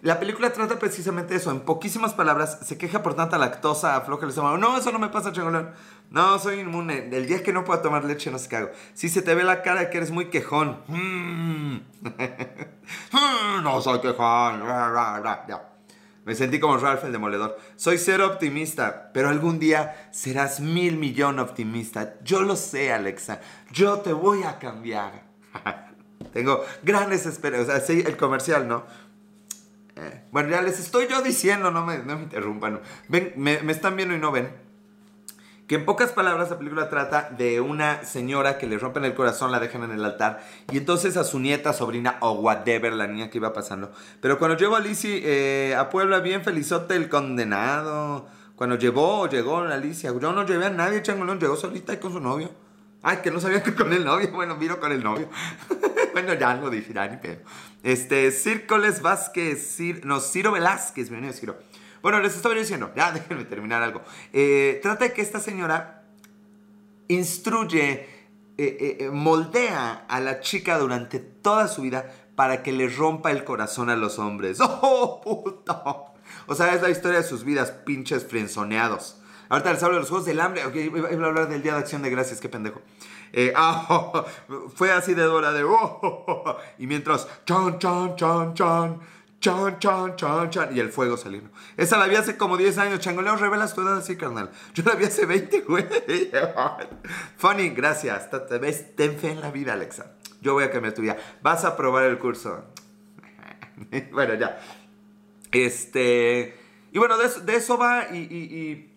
La 0.02 0.20
película 0.20 0.52
trata 0.52 0.80
precisamente 0.80 1.36
eso. 1.36 1.52
En 1.52 1.62
poquísimas 1.62 2.16
palabras, 2.16 2.60
se 2.64 2.80
queja 2.80 3.04
por 3.04 3.14
tanta 3.14 3.38
lactosa, 3.38 3.96
afloja 3.96 4.24
el 4.24 4.30
estómago. 4.30 4.58
No, 4.58 4.76
eso 4.76 4.92
no 4.92 4.98
me 4.98 5.10
pasa, 5.10 5.32
chingolón. 5.32 5.70
No, 6.10 6.40
soy 6.40 6.62
inmune. 6.62 7.10
El 7.12 7.28
día 7.28 7.44
que 7.44 7.54
no 7.54 7.64
pueda 7.64 7.84
tomar 7.84 8.04
leche, 8.06 8.32
no 8.32 8.40
qué 8.50 8.56
hago. 8.56 8.72
Si 8.96 9.08
se 9.08 9.22
te 9.22 9.36
ve 9.36 9.44
la 9.44 9.62
cara 9.62 9.92
que 9.92 9.98
eres 9.98 10.10
muy 10.10 10.32
quejón. 10.32 10.80
Mm. 10.88 11.78
no 13.64 13.82
soy 13.82 14.02
quejón. 14.02 14.64
Me 16.26 16.34
sentí 16.36 16.60
como 16.60 16.78
Ralph 16.78 17.04
el 17.04 17.12
demoledor. 17.12 17.58
Soy 17.76 18.00
cero 18.00 18.26
optimista, 18.26 19.12
pero 19.14 19.30
algún 19.30 19.60
día 19.60 20.10
serás 20.12 20.60
mil 20.60 20.98
millón 20.98 21.38
optimista. 21.38 22.16
Yo 22.24 22.42
lo 22.42 22.56
sé, 22.56 22.92
Alexa. 22.92 23.42
Yo 23.72 24.00
te 24.00 24.14
voy 24.14 24.42
a 24.42 24.58
cambiar. 24.58 25.24
Tengo 26.32 26.64
grandes 26.84 27.26
esperanzas. 27.26 27.68
O 27.68 27.72
sea, 27.72 27.86
sí, 27.86 28.04
el 28.06 28.18
comercial, 28.18 28.68
¿no? 28.68 28.84
Eh, 29.96 30.24
bueno, 30.32 30.50
ya 30.50 30.62
les 30.62 30.80
estoy 30.80 31.08
yo 31.08 31.22
diciendo, 31.22 31.72
no 31.72 31.86
me, 31.86 32.00
no 32.00 32.18
me 32.18 32.24
interrumpan. 32.24 32.82
Ven, 33.08 33.34
me, 33.36 33.60
me, 33.62 33.72
están 33.72 33.96
viendo 33.96 34.16
y 34.16 34.20
no 34.20 34.32
ven. 34.32 34.50
Que 35.68 35.76
en 35.76 35.86
pocas 35.86 36.12
palabras 36.12 36.50
la 36.50 36.58
película 36.58 36.90
trata 36.90 37.30
de 37.30 37.62
una 37.62 38.04
señora 38.04 38.58
que 38.58 38.68
le 38.68 38.78
rompen 38.78 39.06
el 39.06 39.14
corazón, 39.14 39.52
la 39.52 39.60
dejan 39.60 39.84
en 39.84 39.92
el 39.92 40.04
altar. 40.04 40.44
Y 40.72 40.78
entonces 40.78 41.16
a 41.16 41.24
su 41.24 41.40
nieta, 41.40 41.74
sobrina 41.74 42.18
o 42.20 42.34
whatever, 42.34 42.92
la 42.94 43.08
niña 43.08 43.30
que 43.30 43.38
iba 43.38 43.54
pasando. 43.54 43.92
Pero 44.20 44.40
cuando 44.40 44.58
llevó 44.58 44.76
a 44.76 44.80
Lizzie 44.80 45.22
eh, 45.24 45.76
a 45.76 45.90
Puebla, 45.90 46.20
bien 46.20 46.44
felizote 46.44 46.96
el 46.96 47.08
condenado. 47.08 48.28
Cuando 48.56 48.78
llevó, 48.78 49.28
llegó 49.28 49.60
Alicia. 49.60 50.14
Yo 50.20 50.34
no 50.34 50.46
llevé 50.46 50.66
a 50.66 50.70
nadie, 50.70 51.02
changolón, 51.02 51.40
llegó 51.40 51.56
solita 51.56 51.94
y 51.94 51.98
con 51.98 52.12
su 52.12 52.20
novio. 52.20 52.50
Ay, 53.06 53.18
que 53.18 53.32
no 53.32 53.42
sabía 53.42 53.62
que 53.62 53.76
con 53.76 53.92
el 53.92 54.06
novio. 54.06 54.32
Bueno, 54.32 54.56
vino 54.56 54.80
con 54.80 54.94
el 54.94 55.04
novio. 55.04 55.28
bueno, 56.14 56.34
ya 56.36 56.52
algo 56.52 56.70
dije, 56.70 56.94
ni 57.12 57.18
pedo. 57.18 57.42
Este, 57.84 58.32
Círcoles 58.32 59.02
Vázquez, 59.02 59.78
no, 60.06 60.22
Ciro 60.22 60.54
Velázquez, 60.54 61.10
bienvenido 61.10 61.38
Ciro. 61.38 61.58
Bueno, 62.02 62.22
les 62.22 62.34
estoy 62.34 62.58
diciendo, 62.58 62.94
ya 62.96 63.12
déjenme 63.14 63.44
terminar 63.44 63.84
algo. 63.84 64.02
Eh, 64.32 64.80
trata 64.82 65.04
de 65.04 65.14
que 65.14 65.22
esta 65.22 65.42
señora 65.42 66.06
instruye, 67.10 68.08
eh, 68.58 68.98
eh, 69.02 69.10
moldea 69.12 70.06
a 70.08 70.22
la 70.22 70.40
chica 70.40 70.78
durante 70.78 71.20
toda 71.20 71.68
su 71.68 71.82
vida 71.82 72.10
para 72.38 72.64
que 72.64 72.72
le 72.72 72.88
rompa 72.88 73.32
el 73.32 73.44
corazón 73.44 73.90
a 73.90 73.98
los 73.98 74.18
hombres. 74.18 74.60
¡Oh, 74.62 75.20
puto! 75.22 76.06
O 76.48 76.56
sea, 76.56 76.74
es 76.74 76.82
la 76.82 76.90
historia 76.90 77.20
de 77.20 77.28
sus 77.28 77.44
vidas, 77.44 77.72
pinches 77.72 78.26
frenzoneados. 78.26 79.18
Ahorita 79.54 79.72
les 79.72 79.84
hablo 79.84 79.98
de 79.98 80.00
los 80.00 80.10
Juegos 80.10 80.26
del 80.26 80.40
Hambre. 80.40 80.66
Ok, 80.66 80.76
iba 80.78 81.08
a 81.08 81.28
hablar 81.28 81.48
del 81.48 81.62
Día 81.62 81.74
de 81.74 81.78
Acción 81.78 82.02
de 82.02 82.10
Gracias, 82.10 82.42
qué 82.42 82.50
pendejo. 82.50 82.82
Eh, 83.32 83.54
ah, 83.56 84.26
fue 84.74 84.92
así 84.92 85.14
de 85.14 85.22
Dora 85.22 85.52
de... 85.52 85.64
Oh, 85.64 86.58
y 86.80 86.88
mientras... 86.88 87.28
Chan, 87.46 87.78
chan, 87.78 88.16
chan, 88.16 88.56
chan. 88.56 89.00
Chan, 89.40 89.78
chan, 89.78 90.16
chan, 90.16 90.50
chan. 90.50 90.76
Y 90.76 90.80
el 90.80 90.90
fuego 90.90 91.18
saliendo. 91.18 91.52
Esa 91.78 92.00
la 92.00 92.08
vi 92.08 92.16
hace 92.16 92.36
como 92.36 92.58
10 92.58 92.80
años. 92.80 93.00
Changoleo, 93.00 93.36
revelas 93.36 93.76
tu 93.76 93.82
edad 93.82 93.96
así, 93.96 94.16
carnal. 94.16 94.50
Yo 94.74 94.82
la 94.88 94.96
vi 94.96 95.06
hace 95.06 95.28
20, 95.28 95.60
güey. 95.62 95.86
Funny, 97.38 97.70
gracias. 97.70 98.32
Te 98.32 98.58
ves, 98.58 98.96
ten 98.96 99.20
fe 99.20 99.34
en 99.34 99.42
la 99.42 99.52
vida, 99.52 99.74
Alexa. 99.74 100.14
Yo 100.42 100.54
voy 100.54 100.64
a 100.64 100.72
cambiar 100.72 100.96
tu 100.96 101.04
vida. 101.04 101.16
Vas 101.44 101.64
a 101.64 101.78
probar 101.78 102.06
el 102.06 102.18
curso. 102.18 102.66
bueno, 104.14 104.34
ya. 104.34 104.58
Este... 105.52 106.58
Y 106.92 106.98
bueno, 106.98 107.18
de 107.18 107.56
eso, 107.56 107.78
va 107.78 108.08
y, 108.12 108.18
y, 108.18 108.93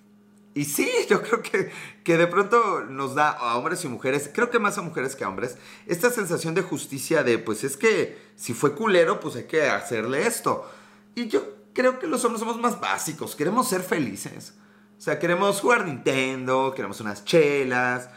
sí, 0.65 0.91
yo 1.09 1.23
creo 1.23 1.43
que, 1.43 1.71
que 2.03 2.17
de 2.17 2.27
pronto 2.27 2.85
nos 2.89 3.15
da 3.15 3.31
a 3.31 3.57
hombres 3.57 3.85
y 3.85 3.89
mujeres, 3.89 4.31
creo 4.33 4.51
que 4.51 4.59
más 4.59 4.79
a 4.79 4.83
mujeres 4.83 5.15
que 5.15 5.25
a 5.25 5.29
hombres, 5.29 5.59
esta 5.87 6.11
sensación 6.11 6.55
de 6.55 6.63
justicia 6.63 7.23
de, 7.23 7.39
pues 7.39 7.65
es 7.65 7.77
que 7.77 8.19
si 8.37 8.55
fue 8.55 8.75
culero, 8.75 9.21
pues 9.21 9.37
hay 9.37 9.45
que 9.45 9.69
hacerle 9.69 10.27
esto. 10.27 10.69
Y 11.15 11.29
yo 11.29 11.45
creo 11.73 11.99
que 11.99 12.07
los 12.07 12.25
hombres 12.25 12.41
somos 12.41 12.59
más 12.59 12.81
básicos, 12.81 13.37
queremos 13.37 13.69
ser 13.69 13.83
felices. 13.83 14.55
O 14.99 15.01
sea, 15.01 15.19
queremos 15.19 15.61
jugar 15.61 15.85
Nintendo, 15.85 16.73
queremos 16.75 17.01
unas 17.01 17.25
chelas. 17.25 18.09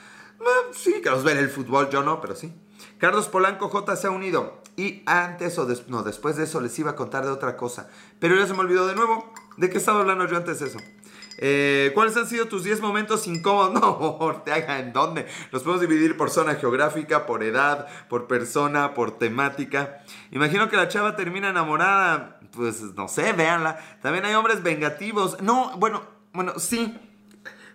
Sí, 0.74 1.02
queremos 1.02 1.24
ver 1.24 1.38
el 1.38 1.50
fútbol, 1.50 1.90
yo 1.90 2.04
no, 2.04 2.22
pero 2.22 2.36
sí. 2.36 2.54
Carlos 2.98 3.28
Polanco 3.28 3.70
J 3.70 3.96
se 3.96 4.08
ha 4.08 4.12
unido. 4.12 4.62
Y 4.78 5.04
antes 5.06 5.58
o 5.60 5.68
no, 5.88 6.04
después 6.04 6.38
de 6.38 6.46
eso 6.46 6.62
les 6.62 6.78
iba 6.80 6.92
a 6.92 6.96
contar 6.96 7.26
de 7.26 7.32
otra 7.32 7.58
cosa. 7.58 7.90
Pero 8.20 8.36
ya 8.36 8.48
se 8.48 8.54
me 8.54 8.60
olvidó 8.60 8.88
de 8.88 8.96
nuevo. 8.96 9.34
¿De 9.58 9.70
qué 9.70 9.78
estaba 9.78 10.00
hablando 10.00 10.26
yo 10.26 10.38
antes 10.38 10.60
de 10.60 10.68
eso? 10.68 10.80
Eh, 11.42 11.92
¿Cuáles 11.94 12.18
han 12.18 12.28
sido 12.28 12.48
tus 12.48 12.66
10 12.66 12.82
momentos 12.82 13.26
incómodos? 13.26 13.70
No, 13.80 13.98
Ortega, 14.20 14.80
¿en 14.80 14.92
dónde? 14.92 15.26
Los 15.52 15.64
podemos 15.64 15.82
dividir 15.82 16.18
por 16.18 16.30
zona 16.30 16.56
geográfica, 16.56 17.26
por 17.26 17.44
edad, 17.44 17.88
por 18.10 18.28
persona, 18.28 18.94
por 18.94 19.18
temática. 19.18 20.04
Imagino 20.32 20.70
que 20.70 20.76
la 20.76 20.88
chava 20.90 21.16
termina 21.16 21.50
enamorada. 21.50 22.40
Pues 22.52 22.82
no 22.96 23.08
sé, 23.08 23.32
véanla. 23.34 23.80
También 24.02 24.26
hay 24.26 24.34
hombres 24.34 24.64
vengativos. 24.64 25.42
No, 25.42 25.78
bueno, 25.78 26.04
bueno, 26.34 26.60
sí. 26.60 26.98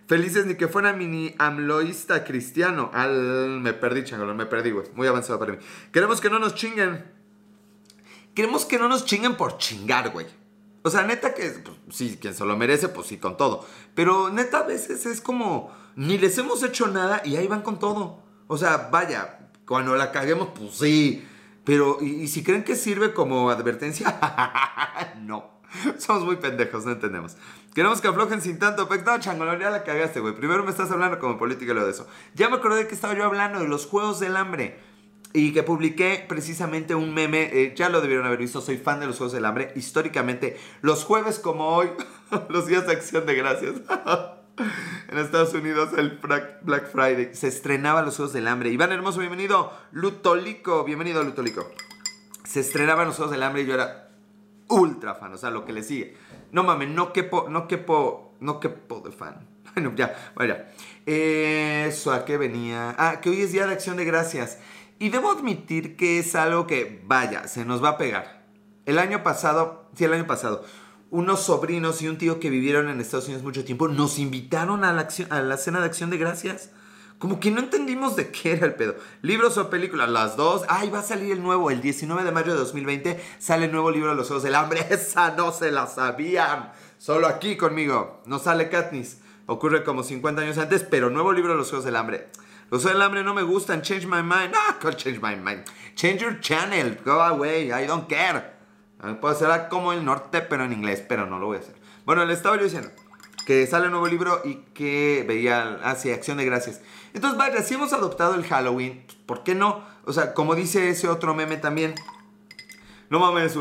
Felices 0.07 0.45
ni 0.45 0.55
que 0.55 0.67
fuera 0.67 0.93
mini 0.93 1.33
amloísta 1.39 2.23
cristiano. 2.23 2.91
Al. 2.93 3.59
Me 3.61 3.73
perdí, 3.73 4.03
changolón, 4.03 4.37
me 4.37 4.45
perdí, 4.45 4.71
güey. 4.71 4.87
Muy 4.93 5.07
avanzado 5.07 5.39
para 5.39 5.53
mí. 5.53 5.57
Queremos 5.91 6.21
que 6.21 6.29
no 6.29 6.37
nos 6.37 6.53
chinguen. 6.53 7.03
Queremos 8.35 8.65
que 8.65 8.77
no 8.77 8.87
nos 8.87 9.05
chinguen 9.05 9.35
por 9.35 9.57
chingar, 9.57 10.11
güey. 10.11 10.27
O 10.85 10.91
sea, 10.91 11.01
neta 11.01 11.33
que, 11.33 11.49
pues, 11.49 11.77
sí, 11.89 12.19
quien 12.21 12.35
se 12.35 12.45
lo 12.45 12.55
merece, 12.55 12.89
pues 12.89 13.07
sí, 13.07 13.17
con 13.17 13.37
todo. 13.37 13.65
Pero 13.95 14.29
neta 14.29 14.59
a 14.59 14.63
veces 14.67 15.07
es 15.07 15.19
como, 15.19 15.75
ni 15.95 16.19
les 16.19 16.37
hemos 16.37 16.61
hecho 16.61 16.85
nada 16.85 17.23
y 17.25 17.37
ahí 17.37 17.47
van 17.47 17.63
con 17.63 17.79
todo. 17.79 18.21
O 18.45 18.55
sea, 18.55 18.89
vaya, 18.91 19.49
cuando 19.65 19.95
la 19.95 20.11
caguemos, 20.11 20.49
pues 20.55 20.75
sí. 20.75 21.27
Pero, 21.63 21.97
¿y, 22.01 22.27
si 22.27 22.43
creen 22.43 22.63
que 22.63 22.75
sirve 22.75 23.15
como 23.15 23.49
advertencia? 23.49 24.19
no. 25.21 25.55
Somos 25.97 26.23
muy 26.23 26.35
pendejos, 26.35 26.85
no 26.85 26.91
entendemos. 26.91 27.35
Queremos 27.73 27.99
que 27.99 28.07
aflojen 28.07 28.39
sin 28.39 28.59
tanto 28.59 28.87
pero 28.87 29.01
No, 29.03 29.19
changolón, 29.19 29.59
ya 29.59 29.71
la 29.71 29.83
cagaste, 29.83 30.19
güey. 30.19 30.35
Primero 30.35 30.63
me 30.63 30.69
estás 30.69 30.91
hablando 30.91 31.17
como 31.17 31.39
política 31.39 31.71
y 31.71 31.75
lo 31.75 31.83
de 31.83 31.93
eso. 31.93 32.07
Ya 32.35 32.47
me 32.47 32.57
acordé 32.57 32.87
que 32.87 32.93
estaba 32.93 33.15
yo 33.15 33.23
hablando 33.23 33.57
de 33.57 33.67
los 33.67 33.87
Juegos 33.87 34.19
del 34.19 34.37
Hambre. 34.37 34.79
Y 35.35 35.51
que 35.51 35.63
publiqué 35.63 36.23
precisamente 36.29 36.95
un 36.95 37.13
meme, 37.13 37.49
eh, 37.51 37.73
ya 37.75 37.89
lo 37.89 37.99
debieron 37.99 38.25
haber 38.25 38.39
visto, 38.39 38.61
soy 38.61 38.77
fan 38.77 39.01
de 39.01 39.05
los 39.05 39.17
Juegos 39.17 39.33
del 39.33 39.43
Hambre. 39.43 39.73
Históricamente, 39.75 40.57
los 40.81 41.03
jueves 41.03 41.39
como 41.39 41.75
hoy, 41.75 41.89
los 42.49 42.67
días 42.67 42.87
de 42.87 42.93
acción 42.93 43.25
de 43.25 43.35
gracias. 43.35 43.73
en 45.09 45.17
Estados 45.17 45.53
Unidos 45.53 45.89
el 45.97 46.19
Black 46.61 46.89
Friday 46.89 47.31
se 47.33 47.49
estrenaba 47.49 48.01
los 48.01 48.15
Juegos 48.15 48.31
del 48.31 48.47
Hambre. 48.47 48.69
Iván 48.69 48.93
Hermoso, 48.93 49.19
bienvenido. 49.19 49.73
Lutolico, 49.91 50.85
bienvenido 50.85 51.21
Lutolico. 51.21 51.69
Se 52.45 52.61
estrenaban 52.61 53.07
los 53.07 53.17
Juegos 53.17 53.33
del 53.33 53.43
Hambre 53.43 53.63
y 53.63 53.65
yo 53.65 53.73
era 53.73 54.11
ultra 54.69 55.15
fan, 55.15 55.33
o 55.33 55.37
sea, 55.37 55.49
lo 55.49 55.65
que 55.65 55.73
le 55.73 55.83
sigue. 55.83 56.15
No 56.53 56.63
mames, 56.63 56.87
no 56.87 57.11
quepo, 57.11 57.47
no 57.49 57.67
quepo, 57.67 58.35
no 58.39 58.61
quepo 58.61 59.01
de 59.01 59.11
fan. 59.11 59.47
Bueno, 59.75 59.91
ya, 59.93 60.31
vaya. 60.35 60.71
Eso, 61.05 62.13
¿a 62.13 62.23
qué 62.23 62.37
venía? 62.37 62.95
Ah, 62.97 63.19
que 63.19 63.29
hoy 63.29 63.41
es 63.41 63.51
Día 63.51 63.67
de 63.67 63.73
Acción 63.73 63.97
de 63.97 64.05
Gracias. 64.05 64.57
Y 64.97 65.09
debo 65.09 65.31
admitir 65.31 65.97
que 65.97 66.19
es 66.19 66.35
algo 66.35 66.67
que, 66.67 67.01
vaya, 67.05 67.47
se 67.47 67.65
nos 67.65 67.83
va 67.83 67.89
a 67.89 67.97
pegar. 67.97 68.45
El 68.85 68.97
año 68.99 69.23
pasado, 69.23 69.89
sí, 69.95 70.05
el 70.05 70.13
año 70.13 70.27
pasado, 70.27 70.63
unos 71.11 71.41
sobrinos 71.41 72.01
y 72.01 72.07
un 72.07 72.17
tío 72.17 72.39
que 72.39 72.49
vivieron 72.49 72.89
en 72.89 73.01
Estados 73.01 73.25
Unidos 73.25 73.43
mucho 73.43 73.65
tiempo 73.65 73.87
nos 73.87 74.19
invitaron 74.19 74.83
a 74.83 74.93
la, 74.93 75.57
cena 75.57 75.79
de 75.79 75.85
Acción 75.85 76.09
de 76.09 76.17
Gracias. 76.17 76.71
Como 77.19 77.39
que 77.39 77.51
no 77.51 77.59
entendimos 77.59 78.15
de 78.15 78.29
qué 78.31 78.53
era 78.53 78.65
el 78.65 78.75
pedo. 78.75 78.95
Libros 79.21 79.57
o 79.57 79.69
películas, 79.69 80.09
las 80.09 80.35
dos. 80.35 80.63
Ay, 80.67 80.89
va 80.89 80.99
a 80.99 81.03
salir 81.03 81.31
el 81.31 81.41
nuevo. 81.41 81.71
El 81.71 81.81
19 81.81 82.23
de 82.23 82.31
mayo 82.31 82.51
de 82.51 82.59
2020 82.59 83.23
sale 83.39 83.65
el 83.65 83.71
nuevo 83.71 83.91
libro 83.91 84.09
de 84.09 84.15
los 84.15 84.27
Juegos 84.27 84.43
del 84.43 84.55
Hambre. 84.55 84.85
Esa 84.89 85.31
no 85.31 85.51
se 85.51 85.71
la 85.71 85.87
sabían. 85.87 86.73
Solo 86.97 87.27
aquí 87.27 87.55
conmigo. 87.55 88.21
No 88.25 88.39
sale 88.39 88.69
Katniss. 88.69 89.19
Ocurre 89.45 89.83
como 89.83 90.03
50 90.03 90.41
años 90.41 90.57
antes, 90.57 90.83
pero 90.83 91.09
nuevo 91.09 91.31
libro 91.31 91.53
de 91.53 91.57
los 91.57 91.69
Juegos 91.69 91.85
del 91.85 91.95
Hambre. 91.95 92.27
Los 92.71 92.83
del 92.83 93.01
Hambre 93.01 93.23
no 93.23 93.33
me 93.33 93.43
gustan. 93.43 93.81
Change 93.81 94.05
my 94.07 94.21
mind. 94.21 94.53
Ah, 94.55 94.77
change 94.95 95.21
my 95.21 95.35
mind. 95.35 95.63
Change 95.95 96.21
your 96.21 96.39
channel. 96.39 96.97
Go 97.03 97.21
away. 97.21 97.71
I 97.71 97.87
don't 97.87 98.07
care. 98.07 98.53
Puedo 99.21 99.35
hacer 99.35 99.67
como 99.69 99.93
el 99.93 100.03
norte, 100.03 100.41
pero 100.41 100.63
en 100.63 100.73
inglés. 100.73 101.03
Pero 101.07 101.25
no 101.25 101.39
lo 101.39 101.47
voy 101.47 101.57
a 101.57 101.59
hacer. 101.59 101.75
Bueno, 102.05 102.25
le 102.25 102.33
estaba 102.33 102.57
yo 102.57 102.63
diciendo 102.63 102.89
que 103.45 103.67
sale 103.67 103.85
un 103.85 103.91
nuevo 103.91 104.07
libro 104.07 104.41
y 104.43 104.55
que 104.73 105.23
veía 105.27 105.79
hacia 105.83 106.15
Acción 106.15 106.37
de 106.37 106.45
Gracias. 106.45 106.81
Entonces, 107.13 107.37
vaya, 107.37 107.61
si 107.61 107.75
hemos 107.75 107.93
adoptado 107.93 108.35
el 108.35 108.43
Halloween, 108.43 109.05
¿por 109.25 109.43
qué 109.43 109.55
no? 109.55 109.83
O 110.05 110.13
sea, 110.13 110.33
como 110.33 110.55
dice 110.55 110.89
ese 110.89 111.07
otro 111.07 111.35
meme 111.35 111.57
también, 111.57 111.95
no 113.09 113.19
mames, 113.19 113.55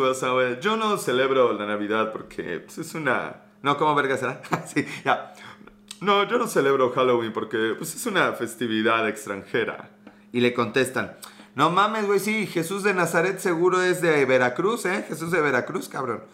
yo 0.61 0.77
no 0.77 0.97
celebro 0.97 1.53
la 1.53 1.67
Navidad 1.67 2.13
porque 2.13 2.61
pues, 2.61 2.79
es 2.79 2.95
una... 2.95 3.43
No, 3.63 3.77
¿cómo 3.77 3.95
verga 3.95 4.17
será? 4.17 4.43
sí, 4.67 4.87
ya. 5.05 5.35
No, 6.01 6.29
yo 6.29 6.39
no 6.39 6.47
celebro 6.47 6.93
Halloween 6.93 7.33
porque 7.33 7.75
pues, 7.77 7.95
es 7.95 8.07
una 8.07 8.33
festividad 8.33 9.09
extranjera. 9.09 9.91
Y 10.33 10.41
le 10.41 10.53
contestan, 10.53 11.17
no 11.55 11.71
mames, 11.71 12.07
güey, 12.07 12.19
sí, 12.19 12.47
Jesús 12.47 12.83
de 12.83 12.95
Nazaret 12.95 13.39
seguro 13.39 13.81
es 13.81 14.01
de 14.01 14.25
Veracruz, 14.25 14.87
¿eh? 14.87 15.05
Jesús 15.09 15.31
de 15.31 15.41
Veracruz, 15.41 15.89
cabrón. 15.89 16.25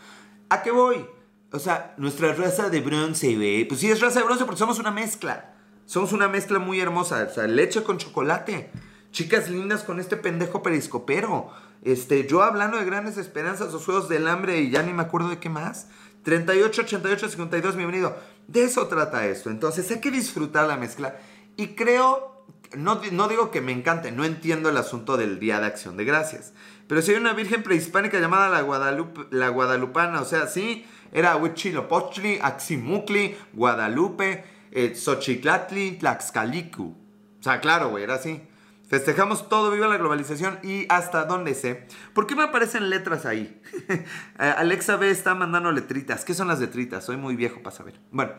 ¿A 0.48 0.62
qué 0.62 0.70
voy? 0.70 1.06
O 1.52 1.58
sea, 1.58 1.94
nuestra 1.98 2.32
raza 2.32 2.70
de 2.70 2.80
bronce, 2.80 3.34
güey. 3.34 3.64
Pues 3.66 3.80
sí 3.80 3.90
es 3.90 4.00
raza 4.00 4.20
de 4.20 4.24
bronce 4.24 4.44
porque 4.44 4.58
somos 4.58 4.78
una 4.78 4.90
mezcla. 4.90 5.54
Somos 5.84 6.12
una 6.12 6.28
mezcla 6.28 6.58
muy 6.58 6.80
hermosa. 6.80 7.26
O 7.28 7.34
sea, 7.34 7.46
leche 7.46 7.82
con 7.82 7.98
chocolate. 7.98 8.70
Chicas 9.10 9.50
lindas 9.50 9.82
con 9.82 9.98
este 9.98 10.16
pendejo 10.16 10.62
periscopero. 10.62 11.50
Este, 11.82 12.26
yo 12.26 12.42
hablando 12.42 12.76
de 12.76 12.84
grandes 12.84 13.16
esperanzas, 13.16 13.72
los 13.72 13.84
juegos 13.84 14.08
del 14.08 14.28
hambre 14.28 14.60
y 14.60 14.70
ya 14.70 14.82
ni 14.82 14.92
me 14.92 15.02
acuerdo 15.02 15.28
de 15.28 15.38
qué 15.38 15.48
más. 15.48 15.88
38, 16.22 16.82
88, 16.82 17.28
52, 17.28 17.76
bienvenido. 17.76 18.16
De 18.46 18.64
eso 18.64 18.86
trata 18.88 19.26
esto. 19.26 19.50
Entonces 19.50 19.90
hay 19.90 20.00
que 20.00 20.10
disfrutar 20.10 20.66
la 20.66 20.76
mezcla. 20.76 21.16
Y 21.56 21.68
creo, 21.68 22.44
no, 22.76 23.00
no 23.12 23.28
digo 23.28 23.50
que 23.50 23.60
me 23.60 23.72
encante, 23.72 24.12
no 24.12 24.24
entiendo 24.24 24.68
el 24.68 24.76
asunto 24.76 25.16
del 25.16 25.38
Día 25.38 25.60
de 25.60 25.66
Acción 25.66 25.96
de 25.96 26.04
Gracias. 26.04 26.52
Pero 26.86 27.02
si 27.02 27.12
hay 27.12 27.18
una 27.18 27.32
virgen 27.32 27.62
prehispánica 27.62 28.18
llamada 28.18 28.48
la, 28.48 29.06
la 29.30 29.48
Guadalupana, 29.48 30.20
o 30.20 30.24
sea, 30.24 30.46
sí, 30.46 30.84
era 31.12 31.36
Huichilopochtli, 31.36 32.38
Aximucli, 32.42 33.36
Guadalupe 33.52 34.44
eh, 34.72 34.94
Xochitlatli, 34.94 35.98
Tlaxcalicu. 35.98 36.96
O 37.38 37.42
sea, 37.42 37.60
claro, 37.60 37.90
güey, 37.90 38.04
era 38.04 38.14
así. 38.14 38.42
Festejamos 38.90 39.48
todo, 39.48 39.70
viva 39.70 39.86
la 39.86 39.98
globalización 39.98 40.58
y 40.64 40.86
hasta 40.88 41.24
dónde 41.24 41.54
sé. 41.54 41.86
¿Por 42.12 42.26
qué 42.26 42.34
me 42.34 42.42
aparecen 42.42 42.90
letras 42.90 43.24
ahí? 43.24 43.62
Eh, 44.38 44.54
Alexa 44.56 44.96
B 44.96 45.10
está 45.10 45.34
mandando 45.34 45.70
letritas. 45.70 46.24
¿Qué 46.24 46.34
son 46.34 46.48
las 46.48 46.60
letritas? 46.60 47.04
Soy 47.04 47.16
muy 47.16 47.36
viejo 47.36 47.62
para 47.62 47.76
saber. 47.76 48.00
Bueno, 48.10 48.32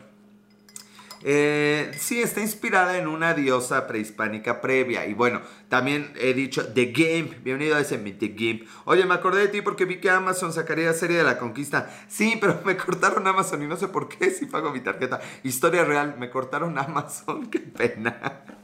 eh, 1.22 1.92
sí, 1.96 2.20
está 2.20 2.40
inspirada 2.40 2.98
en 2.98 3.06
una 3.06 3.34
diosa 3.34 3.86
prehispánica 3.86 4.60
previa. 4.60 5.06
Y 5.06 5.14
bueno, 5.14 5.40
también 5.68 6.12
he 6.16 6.34
dicho 6.34 6.66
The 6.66 6.86
Game. 6.86 7.38
Bienvenido 7.42 7.76
a 7.76 7.80
ese 7.80 7.98
The 7.98 8.28
Game. 8.28 8.64
Oye, 8.84 9.06
me 9.06 9.14
acordé 9.14 9.42
de 9.42 9.48
ti 9.48 9.62
porque 9.62 9.84
vi 9.84 10.00
que 10.00 10.10
Amazon 10.10 10.52
sacaría 10.52 10.92
serie 10.92 11.18
de 11.18 11.24
la 11.24 11.38
conquista. 11.38 11.88
Sí, 12.08 12.36
pero 12.40 12.60
me 12.64 12.76
cortaron 12.76 13.26
Amazon 13.26 13.62
y 13.62 13.66
no 13.66 13.76
sé 13.76 13.88
por 13.88 14.08
qué 14.08 14.30
si 14.30 14.46
pago 14.46 14.72
mi 14.72 14.80
tarjeta. 14.80 15.20
Historia 15.44 15.84
real, 15.84 16.16
me 16.18 16.28
cortaron 16.28 16.76
Amazon. 16.78 17.46
Qué 17.50 17.60
pena. 17.60 18.61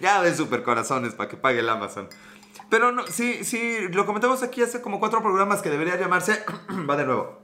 Ya 0.00 0.22
de 0.22 0.34
super 0.34 0.62
corazones 0.62 1.14
para 1.14 1.28
que 1.28 1.36
pague 1.36 1.60
el 1.60 1.68
Amazon. 1.68 2.08
Pero 2.68 2.92
no, 2.92 3.06
sí, 3.06 3.44
sí, 3.44 3.88
lo 3.92 4.06
comentamos 4.06 4.42
aquí 4.42 4.62
hace 4.62 4.80
como 4.80 5.00
cuatro 5.00 5.22
programas 5.22 5.62
que 5.62 5.70
debería 5.70 5.98
llamarse. 5.98 6.44
Va 6.88 6.96
de 6.96 7.04
nuevo 7.04 7.42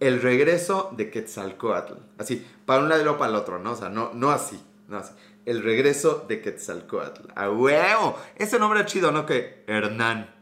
el 0.00 0.22
regreso 0.22 0.92
de 0.96 1.10
Quetzalcoatl. 1.10 1.94
Así, 2.18 2.46
para 2.64 2.82
un 2.82 2.88
lado 2.88 3.02
y 3.02 3.18
para 3.18 3.30
el 3.30 3.36
otro, 3.36 3.58
¿no? 3.58 3.72
O 3.72 3.76
sea, 3.76 3.88
no, 3.88 4.12
no 4.14 4.30
así, 4.30 4.60
no 4.88 4.98
así. 4.98 5.12
El 5.44 5.62
regreso 5.62 6.24
de 6.28 6.40
Quetzalcoatl. 6.40 7.32
¡A 7.34 7.50
huevo! 7.50 8.18
Ese 8.36 8.58
nombre 8.58 8.80
es 8.80 8.86
chido, 8.86 9.10
¿no? 9.12 9.24
Que 9.24 9.64
Hernán. 9.66 10.34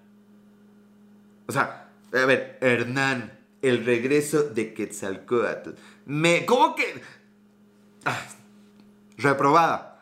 O 1.47 1.53
sea, 1.53 1.91
a 2.13 2.25
ver, 2.27 2.59
Hernán. 2.61 3.33
El 3.63 3.85
regreso 3.85 4.43
de 4.43 4.75
Quetzalcoatl. 4.75 5.71
Me. 6.07 6.45
¿Cómo 6.45 6.75
que.? 6.75 7.03
Ah, 8.05 8.21
reprobada. 9.17 9.96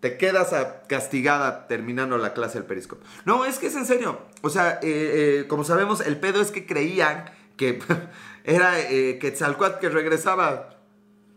Te 0.00 0.16
quedas 0.16 0.54
castigada 0.86 1.66
terminando 1.66 2.18
la 2.18 2.32
clase 2.32 2.58
del 2.58 2.66
periscope. 2.66 3.04
No, 3.24 3.44
es 3.44 3.58
que 3.58 3.66
es 3.66 3.74
en 3.74 3.84
serio. 3.84 4.20
O 4.42 4.50
sea, 4.50 4.78
eh, 4.82 5.40
eh, 5.42 5.46
como 5.48 5.64
sabemos, 5.64 6.00
el 6.00 6.18
pedo 6.18 6.40
es 6.40 6.52
que 6.52 6.66
creían 6.66 7.24
que 7.56 7.80
era 8.44 8.80
eh, 8.80 9.18
Quetzalcoatl 9.20 9.80
que 9.80 9.88
regresaba. 9.88 10.78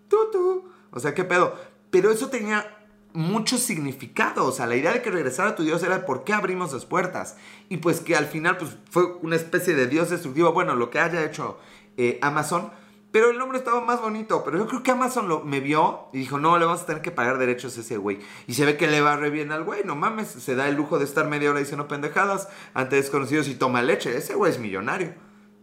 Tutu. 0.08 0.72
O 0.92 1.00
sea, 1.00 1.14
qué 1.14 1.24
pedo. 1.24 1.56
Pero 1.90 2.12
eso 2.12 2.30
tenía 2.30 2.78
mucho 3.14 3.58
significado. 3.58 4.46
O 4.46 4.52
sea, 4.52 4.68
la 4.68 4.76
idea 4.76 4.94
de 4.94 5.02
que 5.02 5.12
regresara 5.12 5.56
tu 5.56 5.64
Dios 5.64 5.84
era 5.84 6.06
por 6.06 6.24
qué 6.24 6.34
abrimos 6.34 6.74
las 6.74 6.86
puertas. 6.86 7.38
Y 7.70 7.78
pues 7.78 8.00
que 8.00 8.16
al 8.16 8.28
final 8.28 8.58
pues, 8.58 8.78
fue 8.90 9.06
una 9.22 9.36
especie 9.36 9.76
de 9.76 9.88
Dios 9.88 10.10
destructivo. 10.10 10.54
Bueno, 10.54 10.76
lo 10.76 10.90
que 10.90 11.00
haya 11.00 11.24
hecho 11.24 11.58
eh, 11.98 12.20
Amazon. 12.22 12.72
Pero 13.12 13.32
el 13.32 13.38
nombre 13.38 13.58
estaba 13.58 13.82
más 13.82 14.02
bonito. 14.02 14.44
Pero 14.44 14.58
yo 14.58 14.68
creo 14.68 14.84
que 14.84 14.92
Amazon 14.92 15.28
lo, 15.28 15.42
me 15.42 15.60
vio 15.60 16.08
y 16.14 16.20
dijo, 16.20 16.38
no, 16.38 16.58
le 16.58 16.66
vamos 16.66 16.82
a 16.82 16.86
tener 16.86 17.02
que 17.02 17.12
pagar 17.12 17.38
derechos 17.38 17.78
a 17.78 17.82
ese 17.82 17.98
güey. 17.98 18.20
Y 18.48 18.54
se 18.54 18.66
ve 18.66 18.78
que 18.78 18.88
le 18.88 19.02
va 19.02 19.18
re 19.18 19.30
bien 19.30 19.52
al 19.52 19.64
güey. 19.64 19.84
No 19.84 19.96
mames, 19.96 20.28
se 20.28 20.56
da 20.56 20.70
el 20.70 20.76
lujo 20.76 20.98
de 20.98 21.06
estar 21.06 21.28
media 21.28 21.50
hora 21.50 21.60
diciendo 21.60 21.88
pendejadas 21.88 22.48
ante 22.74 22.96
desconocidos 22.96 23.48
y 23.48 23.56
toma 23.56 23.82
leche. 23.82 24.16
Ese 24.16 24.36
güey 24.36 24.52
es 24.52 24.60
millonario. 24.60 25.14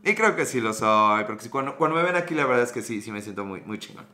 Y 0.04 0.14
creo 0.14 0.36
que 0.36 0.46
sí 0.46 0.60
lo 0.60 0.72
soy. 0.74 1.24
Porque 1.24 1.48
cuando, 1.48 1.76
cuando 1.76 1.96
me 1.96 2.02
ven 2.02 2.16
aquí, 2.16 2.34
la 2.34 2.44
verdad 2.44 2.64
es 2.64 2.72
que 2.72 2.82
sí, 2.82 3.00
sí 3.00 3.10
me 3.10 3.22
siento 3.22 3.44
muy, 3.44 3.62
muy 3.62 3.78
chingón. 3.78 4.04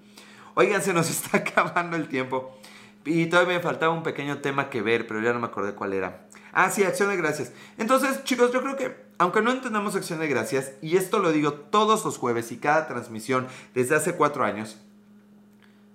Oigan, 0.54 0.82
se 0.82 0.94
nos 0.94 1.10
está 1.10 1.38
acabando 1.38 1.96
el 1.96 2.08
tiempo. 2.08 2.56
Y 3.04 3.26
todavía 3.26 3.56
me 3.56 3.62
faltaba 3.62 3.92
un 3.92 4.02
pequeño 4.02 4.38
tema 4.38 4.70
que 4.70 4.80
ver, 4.80 5.06
pero 5.06 5.20
ya 5.20 5.32
no 5.32 5.40
me 5.40 5.46
acordé 5.46 5.74
cuál 5.74 5.92
era. 5.92 6.23
Ah, 6.56 6.70
sí, 6.70 6.84
acción 6.84 7.08
de 7.08 7.16
gracias. 7.16 7.52
Entonces, 7.78 8.22
chicos, 8.22 8.52
yo 8.52 8.62
creo 8.62 8.76
que, 8.76 8.96
aunque 9.18 9.42
no 9.42 9.50
entendamos 9.50 9.96
acción 9.96 10.20
de 10.20 10.28
gracias, 10.28 10.70
y 10.80 10.96
esto 10.96 11.18
lo 11.18 11.32
digo 11.32 11.52
todos 11.52 12.04
los 12.04 12.16
jueves 12.16 12.52
y 12.52 12.58
cada 12.58 12.86
transmisión 12.86 13.48
desde 13.74 13.96
hace 13.96 14.14
cuatro 14.14 14.44
años, 14.44 14.78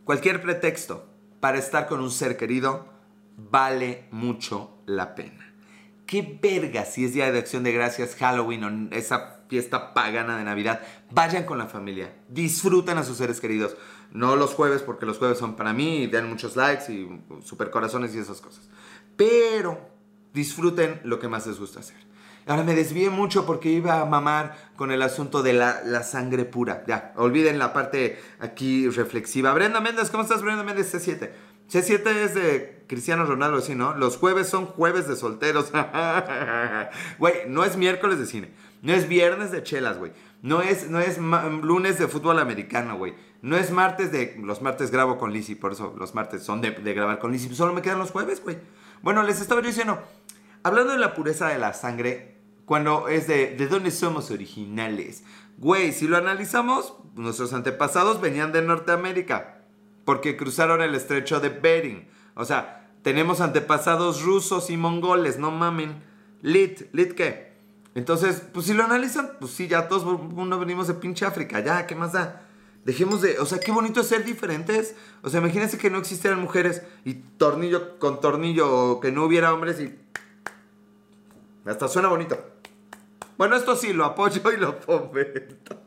cualquier 0.04 0.42
pretexto 0.42 1.08
para 1.40 1.58
estar 1.58 1.88
con 1.88 2.02
un 2.02 2.12
ser 2.12 2.36
querido 2.36 2.90
vale 3.38 4.04
mucho 4.12 4.72
la 4.86 5.16
pena. 5.16 5.54
Qué 6.06 6.40
verga 6.42 6.84
si 6.84 7.06
es 7.06 7.14
día 7.14 7.32
de 7.32 7.40
acción 7.40 7.64
de 7.64 7.72
gracias, 7.72 8.16
Halloween 8.16 8.64
o 8.66 8.94
esa 8.94 9.46
fiesta 9.48 9.94
pagana 9.94 10.38
de 10.38 10.44
Navidad. 10.44 10.82
Vayan 11.10 11.46
con 11.46 11.58
la 11.58 11.68
familia, 11.68 12.14
disfruten 12.28 12.98
a 12.98 13.06
sus 13.06 13.16
seres 13.16 13.40
queridos. 13.40 13.78
No 14.12 14.36
los 14.36 14.56
jueves, 14.56 14.82
porque 14.82 15.06
los 15.06 15.20
jueves 15.20 15.38
son 15.38 15.56
para 15.56 15.72
mí, 15.72 16.04
y 16.04 16.08
den 16.08 16.28
muchos 16.28 16.58
likes 16.58 16.92
y 16.92 17.08
super 17.46 17.70
corazones 17.70 18.14
y 18.14 18.20
esas 18.20 18.42
cosas. 18.42 18.68
Pero 19.16 19.99
disfruten 20.34 21.00
lo 21.04 21.20
que 21.20 21.28
más 21.28 21.48
les 21.48 21.60
gusta 21.60 21.80
hacer. 21.80 21.98
Ahora 22.48 22.64
me 22.64 22.74
desvié 22.74 23.12
mucho 23.12 23.46
porque 23.46 23.70
iba 23.70 24.02
a 24.02 24.06
mamar 24.06 24.72
con 24.76 24.92
el 24.92 25.04
asunto 25.04 25.44
de 25.44 25.54
la, 25.54 26.04
sangre 26.04 26.46
pura. 26.46 26.84
Ya, 26.88 27.14
olviden 27.16 27.60
la 27.60 27.74
parte 27.74 28.20
aquí 28.40 28.90
reflexiva. 28.90 29.54
Brenda 29.54 29.82
Méndez, 29.82 30.10
¿cómo 30.10 30.24
estás, 30.24 30.42
Brenda 30.42 30.64
Méndez? 30.64 30.92
C7. 30.94 31.30
C7 31.72 32.08
es 32.08 32.34
de 32.34 32.84
Cristiano 32.88 33.26
Ronaldo, 33.26 33.62
¿sí, 33.62 33.76
no? 33.76 33.96
Los 33.96 34.18
jueves 34.18 34.48
son 34.48 34.66
jueves 34.66 35.08
de 35.08 35.16
solteros. 35.16 35.72
Güey, 37.20 37.34
no 37.48 37.64
es 37.64 37.78
miércoles 37.78 38.18
de 38.18 38.26
cine. 38.26 38.52
No 38.82 38.94
es 38.94 39.08
viernes 39.08 39.52
de 39.52 39.62
chelas, 39.62 40.00
güey. 40.00 40.12
No 40.42 40.62
es, 40.62 40.90
no 40.90 41.00
es 41.00 41.20
lunes 41.20 42.00
de 42.00 42.08
fútbol 42.08 42.40
americano, 42.40 42.98
güey. 42.98 43.14
No 43.42 43.58
es 43.58 43.72
martes 43.72 44.12
de... 44.12 44.36
Los 44.42 44.62
martes 44.62 44.90
grabo 44.90 45.18
con 45.18 45.32
Lizzie, 45.32 45.56
por 45.56 45.74
eso 45.74 45.94
los 46.00 46.16
martes 46.16 46.44
son 46.44 46.62
de, 46.62 46.72
grabar 46.72 47.20
con 47.20 47.32
Lizzie. 47.32 47.54
Solo 47.54 47.74
me 47.74 47.82
quedan 47.82 48.00
los 48.00 48.12
jueves, 48.12 48.42
güey. 48.42 48.58
Bueno, 49.02 49.24
les 49.24 49.40
estaba 49.40 49.62
diciendo, 49.62 50.02
hablando 50.64 50.94
de 50.94 51.00
la 51.00 51.14
pureza 51.14 51.48
de 51.48 51.58
la 51.58 51.74
sangre, 51.74 52.38
cuando 52.66 53.08
es 53.08 53.28
de, 53.28 53.56
¿de 53.56 53.68
dónde 53.68 53.92
somos 53.92 54.30
originales? 54.30 55.24
Güey, 55.58 55.94
si 55.94 56.08
lo 56.08 56.18
analizamos, 56.18 56.94
nuestros 57.16 57.54
antepasados 57.54 58.20
venían 58.20 58.52
de 58.52 58.62
Norteamérica, 58.62 59.62
porque 60.06 60.36
cruzaron 60.36 60.82
el 60.82 60.96
estrecho 60.96 61.40
de 61.40 61.50
Bering. 61.50 62.10
O 62.36 62.46
sea, 62.46 62.90
tenemos 63.02 63.42
antepasados 63.42 64.22
rusos 64.24 64.70
y 64.70 64.78
mongoles, 64.78 65.40
no 65.40 65.52
mamen. 65.52 66.04
Lit, 66.42 66.94
¿lit 66.94 67.14
qué? 67.14 67.54
Entonces, 67.96 68.44
pues 68.54 68.66
si 68.66 68.74
lo 68.74 68.84
analizan, 68.84 69.32
pues 69.40 69.52
sí, 69.52 69.68
ya 69.68 69.88
todos 69.88 70.04
uno 70.04 70.60
venimos 70.60 70.88
de 70.88 70.94
pinche 70.94 71.26
África, 71.26 71.62
ya, 71.62 71.88
¿qué 71.88 71.96
más 71.96 72.12
da? 72.12 72.49
Dejemos 72.86 73.22
de, 73.22 73.40
o 73.40 73.46
sea, 73.46 73.60
qué 73.60 73.72
bonito 73.72 74.02
es 74.02 74.08
ser 74.08 74.24
diferentes. 74.24 74.96
O 75.22 75.30
sea, 75.30 75.42
imagínense 75.42 75.78
que 75.78 75.90
no 75.90 75.98
existieran 75.98 76.40
mujeres 76.40 76.82
y 77.04 77.16
tornillo 77.16 78.00
con 78.00 78.22
tornillo 78.22 78.74
o 78.74 79.00
que 79.00 79.12
no 79.12 79.26
hubiera 79.26 79.54
hombres 79.54 79.80
y... 79.80 79.98
Hasta 81.66 81.88
suena 81.88 82.08
bonito. 82.08 82.40
Bueno, 83.38 83.56
esto 83.56 83.76
sí, 83.76 83.94
lo 83.94 84.06
apoyo 84.06 84.42
y 84.52 84.58
lo 84.58 84.74
fomento. 84.74 85.82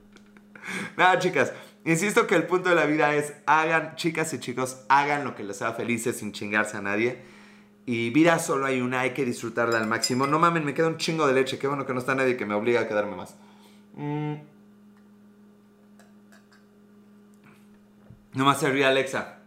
Nada, 0.96 1.18
chicas. 1.18 1.52
Insisto 1.84 2.26
que 2.26 2.34
el 2.34 2.46
punto 2.46 2.68
de 2.68 2.74
la 2.74 2.84
vida 2.84 3.14
es 3.14 3.32
hagan, 3.46 3.96
chicas 3.96 4.34
y 4.34 4.38
chicos, 4.38 4.82
hagan 4.88 5.24
lo 5.24 5.34
que 5.34 5.44
les 5.44 5.62
haga 5.62 5.74
felices 5.74 6.16
sin 6.18 6.32
chingarse 6.32 6.76
a 6.76 6.82
nadie. 6.82 7.22
Y 7.86 8.10
vida 8.10 8.38
solo 8.38 8.66
hay 8.66 8.82
una, 8.82 9.00
hay 9.00 9.14
que 9.14 9.24
disfrutarla 9.24 9.78
al 9.78 9.86
máximo. 9.86 10.26
No 10.26 10.38
mamen, 10.38 10.64
me 10.64 10.74
queda 10.74 10.88
un 10.88 10.98
chingo 10.98 11.26
de 11.26 11.32
leche. 11.32 11.58
Qué 11.58 11.68
bueno 11.68 11.86
que 11.86 11.94
no 11.94 12.00
está 12.00 12.14
nadie 12.14 12.36
que 12.36 12.44
me 12.44 12.54
obliga 12.54 12.80
a 12.80 12.88
quedarme 12.88 13.16
más. 13.16 13.36
Mmm... 13.94 14.57
Nomás 18.38 18.60
se 18.60 18.70
ríe 18.70 18.84
Alexa. 18.84 19.40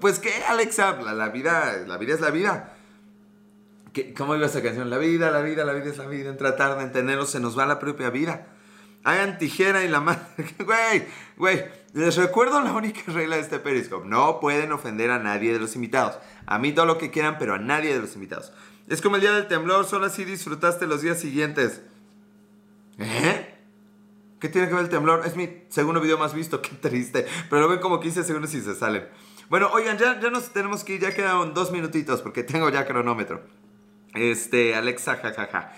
Pues 0.00 0.20
qué, 0.20 0.30
Alexa, 0.48 0.92
la, 1.02 1.28
vida, 1.30 1.82
la 1.84 1.96
vida 1.96 2.14
es 2.14 2.20
la 2.20 2.30
vida. 2.30 2.76
¿Cómo 4.16 4.36
iba 4.36 4.46
esa 4.46 4.62
canción? 4.62 4.88
La 4.88 4.98
vida, 4.98 5.32
la 5.32 5.40
vida, 5.40 5.64
la 5.64 5.72
vida 5.72 5.90
es 5.90 5.98
la 5.98 6.06
vida. 6.06 6.30
En 6.30 6.36
tratar 6.36 6.78
de 6.78 6.84
entenderlo 6.84 7.26
se 7.26 7.40
nos 7.40 7.58
va 7.58 7.66
la 7.66 7.80
propia 7.80 8.08
vida. 8.08 8.46
Hagan 9.02 9.38
tijera 9.38 9.84
y 9.84 9.88
la 9.88 10.00
madre. 10.00 10.22
Güey, 10.64 11.06
güey. 11.36 11.64
Les 11.92 12.14
recuerdo 12.16 12.60
la 12.60 12.72
única 12.72 13.00
regla 13.08 13.34
de 13.34 13.42
este 13.42 13.58
Periscope. 13.58 14.06
No 14.06 14.38
pueden 14.38 14.70
ofender 14.70 15.10
a 15.10 15.18
nadie 15.18 15.52
de 15.52 15.58
los 15.58 15.74
invitados. 15.74 16.16
A 16.46 16.60
mí 16.60 16.70
todo 16.70 16.86
lo 16.86 16.98
que 16.98 17.10
quieran, 17.10 17.38
pero 17.40 17.54
a 17.54 17.58
nadie 17.58 17.94
de 17.94 18.00
los 18.00 18.14
invitados. 18.14 18.52
Es 18.86 19.02
como 19.02 19.16
el 19.16 19.22
día 19.22 19.32
del 19.32 19.48
temblor, 19.48 19.86
solo 19.86 20.06
así 20.06 20.24
disfrutaste 20.24 20.86
los 20.86 21.02
días 21.02 21.18
siguientes. 21.18 21.82
¿Eh? 23.00 23.45
¿Qué 24.40 24.48
tiene 24.48 24.68
que 24.68 24.74
ver 24.74 24.84
el 24.84 24.90
temblor? 24.90 25.22
Es 25.24 25.36
mi 25.36 25.48
segundo 25.68 26.00
video 26.00 26.18
más 26.18 26.34
visto, 26.34 26.60
qué 26.62 26.70
triste. 26.70 27.26
Pero 27.48 27.62
lo 27.62 27.68
ven 27.68 27.80
como 27.80 28.00
15 28.00 28.24
segundos 28.24 28.54
y 28.54 28.60
se 28.60 28.74
salen. 28.74 29.08
Bueno, 29.48 29.70
oigan, 29.72 29.96
ya, 29.96 30.18
ya 30.20 30.30
nos 30.30 30.52
tenemos 30.52 30.82
que 30.84 30.94
ir, 30.94 31.00
ya 31.00 31.14
quedan 31.14 31.54
dos 31.54 31.70
minutitos 31.70 32.20
porque 32.20 32.42
tengo 32.42 32.68
ya 32.68 32.84
cronómetro. 32.84 33.42
Este, 34.14 34.74
Alexa, 34.74 35.16
jajaja. 35.16 35.72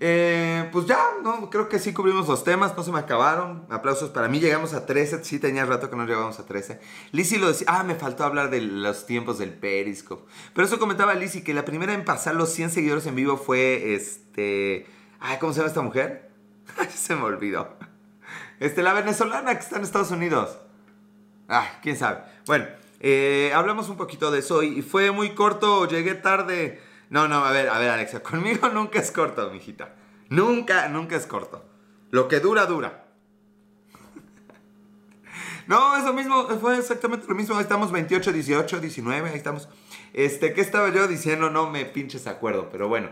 Eh, 0.00 0.68
pues 0.70 0.86
ya, 0.86 0.98
no, 1.24 1.50
creo 1.50 1.68
que 1.68 1.80
sí 1.80 1.92
cubrimos 1.92 2.28
los 2.28 2.44
temas, 2.44 2.76
no 2.76 2.84
se 2.84 2.92
me 2.92 3.00
acabaron. 3.00 3.66
Aplausos 3.68 4.10
para 4.10 4.28
mí, 4.28 4.38
llegamos 4.38 4.72
a 4.72 4.86
13, 4.86 5.24
sí 5.24 5.40
tenía 5.40 5.64
rato 5.66 5.90
que 5.90 5.96
no 5.96 6.06
llegamos 6.06 6.38
a 6.38 6.46
13. 6.46 6.80
Lizzie 7.10 7.40
lo 7.40 7.48
decía, 7.48 7.66
ah, 7.68 7.82
me 7.82 7.96
faltó 7.96 8.22
hablar 8.22 8.50
de 8.50 8.60
los 8.60 9.06
tiempos 9.06 9.38
del 9.38 9.52
Periscope. 9.52 10.30
Pero 10.54 10.66
eso 10.68 10.78
comentaba 10.78 11.14
Lizzie, 11.14 11.42
que 11.42 11.52
la 11.52 11.64
primera 11.64 11.94
en 11.94 12.04
pasar 12.04 12.36
los 12.36 12.50
100 12.50 12.70
seguidores 12.70 13.06
en 13.06 13.16
vivo 13.16 13.36
fue, 13.36 13.94
este... 13.94 14.86
Ay, 15.18 15.38
¿cómo 15.40 15.52
se 15.52 15.58
llama 15.58 15.68
esta 15.68 15.82
mujer? 15.82 16.30
se 16.94 17.16
me 17.16 17.22
olvidó. 17.22 17.87
Este, 18.60 18.82
la 18.82 18.92
venezolana 18.92 19.54
que 19.54 19.60
está 19.60 19.76
en 19.76 19.82
Estados 19.82 20.10
Unidos. 20.10 20.58
Ah, 21.48 21.78
quién 21.82 21.96
sabe. 21.96 22.22
Bueno, 22.46 22.66
eh, 23.00 23.52
hablamos 23.54 23.88
un 23.88 23.96
poquito 23.96 24.30
de 24.30 24.40
eso 24.40 24.62
y 24.62 24.82
fue 24.82 25.10
muy 25.12 25.30
corto, 25.30 25.86
llegué 25.86 26.14
tarde. 26.14 26.80
No, 27.10 27.28
no, 27.28 27.44
a 27.44 27.52
ver, 27.52 27.68
a 27.68 27.78
ver, 27.78 27.90
Alexia, 27.90 28.22
conmigo 28.22 28.68
nunca 28.68 28.98
es 28.98 29.10
corto, 29.10 29.50
mijita. 29.50 29.94
Nunca, 30.28 30.88
nunca 30.88 31.16
es 31.16 31.26
corto. 31.26 31.64
Lo 32.10 32.28
que 32.28 32.40
dura, 32.40 32.66
dura. 32.66 33.04
No, 35.66 35.98
eso 35.98 36.14
mismo, 36.14 36.48
fue 36.60 36.78
exactamente 36.78 37.26
lo 37.28 37.34
mismo. 37.34 37.54
Ahí 37.54 37.60
estamos 37.60 37.92
28, 37.92 38.32
18, 38.32 38.80
19, 38.80 39.28
ahí 39.28 39.36
estamos. 39.36 39.68
Este, 40.14 40.54
¿qué 40.54 40.62
estaba 40.62 40.88
yo 40.88 41.06
diciendo? 41.06 41.50
No 41.50 41.68
me 41.70 41.84
pinches 41.84 42.26
acuerdo, 42.26 42.70
pero 42.70 42.88
bueno. 42.88 43.10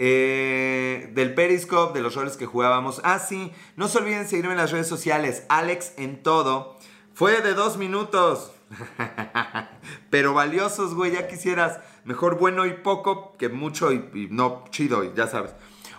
Eh, 0.00 1.10
del 1.12 1.34
Periscope, 1.34 1.98
de 1.98 2.02
los 2.02 2.14
roles 2.14 2.36
que 2.36 2.46
jugábamos. 2.46 3.00
Ah, 3.02 3.18
sí, 3.18 3.52
no 3.76 3.88
se 3.88 3.98
olviden 3.98 4.28
seguirme 4.28 4.52
en 4.52 4.58
las 4.58 4.70
redes 4.70 4.86
sociales. 4.86 5.42
Alex 5.48 5.94
en 5.96 6.22
todo. 6.22 6.76
Fue 7.14 7.42
de 7.42 7.52
dos 7.52 7.78
minutos. 7.78 8.52
Pero 10.10 10.34
valiosos, 10.34 10.94
güey, 10.94 11.12
ya 11.12 11.26
quisieras. 11.26 11.80
Mejor 12.04 12.38
bueno 12.38 12.64
y 12.64 12.74
poco 12.74 13.36
que 13.36 13.48
mucho 13.48 13.92
y, 13.92 14.28
no 14.30 14.64
chido, 14.70 15.14
ya 15.14 15.26
sabes. 15.26 15.52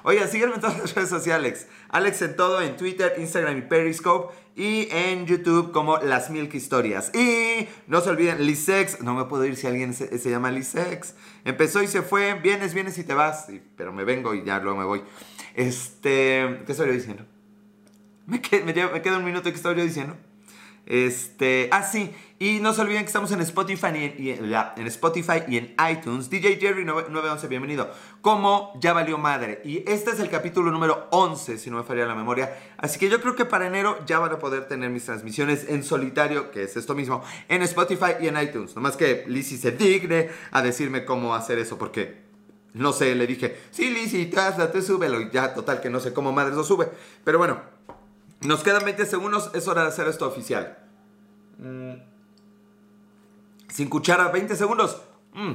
Oiga, 0.03 0.27
sígueme 0.27 0.55
en 0.55 0.61
todas 0.61 0.79
las 0.79 0.95
redes 0.95 1.09
sociales. 1.09 1.67
Alex 1.89 2.21
en 2.21 2.37
todo, 2.37 2.61
en 2.61 2.77
Twitter, 2.77 3.15
Instagram 3.17 3.57
y 3.57 3.61
Periscope. 3.63 4.33
Y 4.55 4.87
en 4.91 5.25
YouTube 5.25 5.71
como 5.71 5.97
Las 5.97 6.29
Milk 6.29 6.53
Historias. 6.53 7.11
Y 7.15 7.67
no 7.87 8.01
se 8.01 8.09
olviden, 8.09 8.45
Lisex. 8.45 9.01
No 9.01 9.13
me 9.13 9.25
puedo 9.25 9.45
ir 9.45 9.55
si 9.55 9.67
alguien 9.67 9.93
se, 9.93 10.29
llama 10.29 10.51
Lisex. 10.51 11.15
Empezó 11.45 11.81
y 11.81 11.87
se 11.87 12.01
fue. 12.01 12.33
Vienes, 12.35 12.73
vienes 12.73 12.97
y 12.97 13.03
te 13.03 13.13
vas. 13.13 13.47
pero 13.77 13.93
me 13.93 14.03
vengo 14.03 14.33
y 14.33 14.43
ya 14.43 14.59
luego 14.59 14.77
me 14.77 14.85
voy. 14.85 15.03
Este. 15.55 16.61
¿Qué 16.65 16.71
estoy 16.71 16.91
diciendo? 16.91 17.25
Me, 18.25 18.41
me, 18.65 18.73
me 18.73 19.01
queda 19.01 19.17
un 19.17 19.25
minuto. 19.25 19.49
¿Qué 19.49 19.55
estoy 19.55 19.75
diciendo? 19.75 20.17
Este, 20.89 21.69
ah, 21.71 21.83
sí, 21.83 22.11
y 22.41 22.59
no 22.61 22.73
se 22.73 22.81
olviden 22.81 23.01
que 23.01 23.07
estamos 23.07 23.33
en 23.33 23.41
Spotify 23.41 24.13
y, 24.17 24.29
en, 24.29 24.87
Spotify 24.87 25.43
y 25.49 25.57
en 25.57 25.75
iTunes. 25.91 26.29
DJ 26.29 26.55
Jerry 26.55 26.85
911, 26.85 27.47
bienvenido. 27.49 27.91
Como 28.21 28.71
ya 28.79 28.93
valió 28.93 29.17
madre. 29.17 29.61
Y 29.65 29.83
este 29.85 30.11
es 30.11 30.21
el 30.21 30.29
capítulo 30.29 30.71
número 30.71 31.07
11, 31.11 31.57
si 31.57 31.69
no 31.69 31.75
me 31.75 31.83
falla 31.83 32.05
la 32.05 32.15
memoria. 32.15 32.57
Así 32.77 32.97
que 32.97 33.09
yo 33.09 33.19
creo 33.19 33.35
que 33.35 33.43
para 33.43 33.67
enero 33.67 33.97
ya 34.05 34.19
van 34.19 34.31
a 34.31 34.39
poder 34.39 34.69
tener 34.69 34.89
mis 34.89 35.03
transmisiones 35.03 35.67
en 35.67 35.83
solitario, 35.83 36.49
que 36.49 36.63
es 36.63 36.77
esto 36.77 36.95
mismo, 36.95 37.21
en 37.49 37.61
Spotify 37.63 38.13
y 38.21 38.29
en 38.29 38.41
iTunes. 38.41 38.73
Nomás 38.73 38.95
que 38.95 39.25
Lizzie 39.27 39.57
se 39.57 39.71
digne 39.73 40.29
a 40.51 40.61
decirme 40.61 41.03
cómo 41.03 41.35
hacer 41.35 41.59
eso, 41.59 41.77
porque 41.77 42.21
no 42.73 42.93
sé, 42.93 43.15
le 43.15 43.27
dije, 43.27 43.59
sí, 43.71 43.89
Lizzie, 43.89 44.27
te 44.27 44.81
súbelo. 44.81 45.19
Y 45.19 45.29
ya, 45.29 45.53
total, 45.53 45.81
que 45.81 45.89
no 45.89 45.99
sé 45.99 46.13
cómo 46.13 46.31
madre 46.31 46.55
lo 46.55 46.63
sube. 46.63 46.89
Pero 47.25 47.37
bueno. 47.37 47.79
Nos 48.41 48.63
quedan 48.63 48.85
20 48.85 49.05
segundos, 49.05 49.51
es 49.53 49.67
hora 49.67 49.81
de 49.81 49.89
hacer 49.89 50.07
esto 50.07 50.25
oficial. 50.25 50.77
Mm. 51.57 52.08
Sin 53.69 53.89
cuchara, 53.89 54.27
20 54.29 54.55
segundos. 54.55 55.01
Mm. 55.33 55.53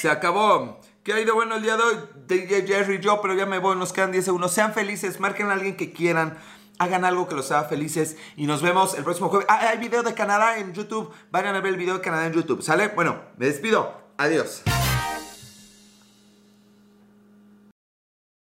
Se 0.00 0.08
acabó. 0.08 0.80
¿Qué 1.02 1.12
ha 1.12 1.20
ido 1.20 1.34
bueno 1.34 1.56
el 1.56 1.62
día 1.62 1.76
de 1.76 1.82
hoy? 1.82 1.96
DJ 2.26 2.66
Jerry, 2.66 3.00
yo, 3.00 3.20
pero 3.20 3.34
ya 3.34 3.46
me 3.46 3.58
voy, 3.58 3.76
nos 3.76 3.92
quedan 3.92 4.12
10 4.12 4.24
segundos. 4.24 4.52
Sean 4.52 4.72
felices, 4.72 5.20
marquen 5.20 5.48
a 5.48 5.52
alguien 5.52 5.76
que 5.76 5.92
quieran. 5.92 6.38
Hagan 6.78 7.04
algo 7.04 7.28
que 7.28 7.34
los 7.34 7.50
haga 7.52 7.68
felices 7.68 8.16
y 8.36 8.46
nos 8.46 8.62
vemos 8.62 8.94
el 8.94 9.04
próximo 9.04 9.28
jueves. 9.28 9.46
Ah, 9.50 9.68
hay 9.68 9.78
video 9.78 10.02
de 10.02 10.14
Canadá 10.14 10.58
en 10.58 10.72
YouTube. 10.72 11.12
Vayan 11.30 11.54
a 11.54 11.60
ver 11.60 11.74
el 11.74 11.78
video 11.78 11.94
de 11.96 12.00
Canadá 12.00 12.26
en 12.26 12.32
YouTube. 12.32 12.62
¿Sale? 12.62 12.88
Bueno, 12.88 13.20
me 13.36 13.46
despido. 13.46 13.92
Adiós. 14.16 14.62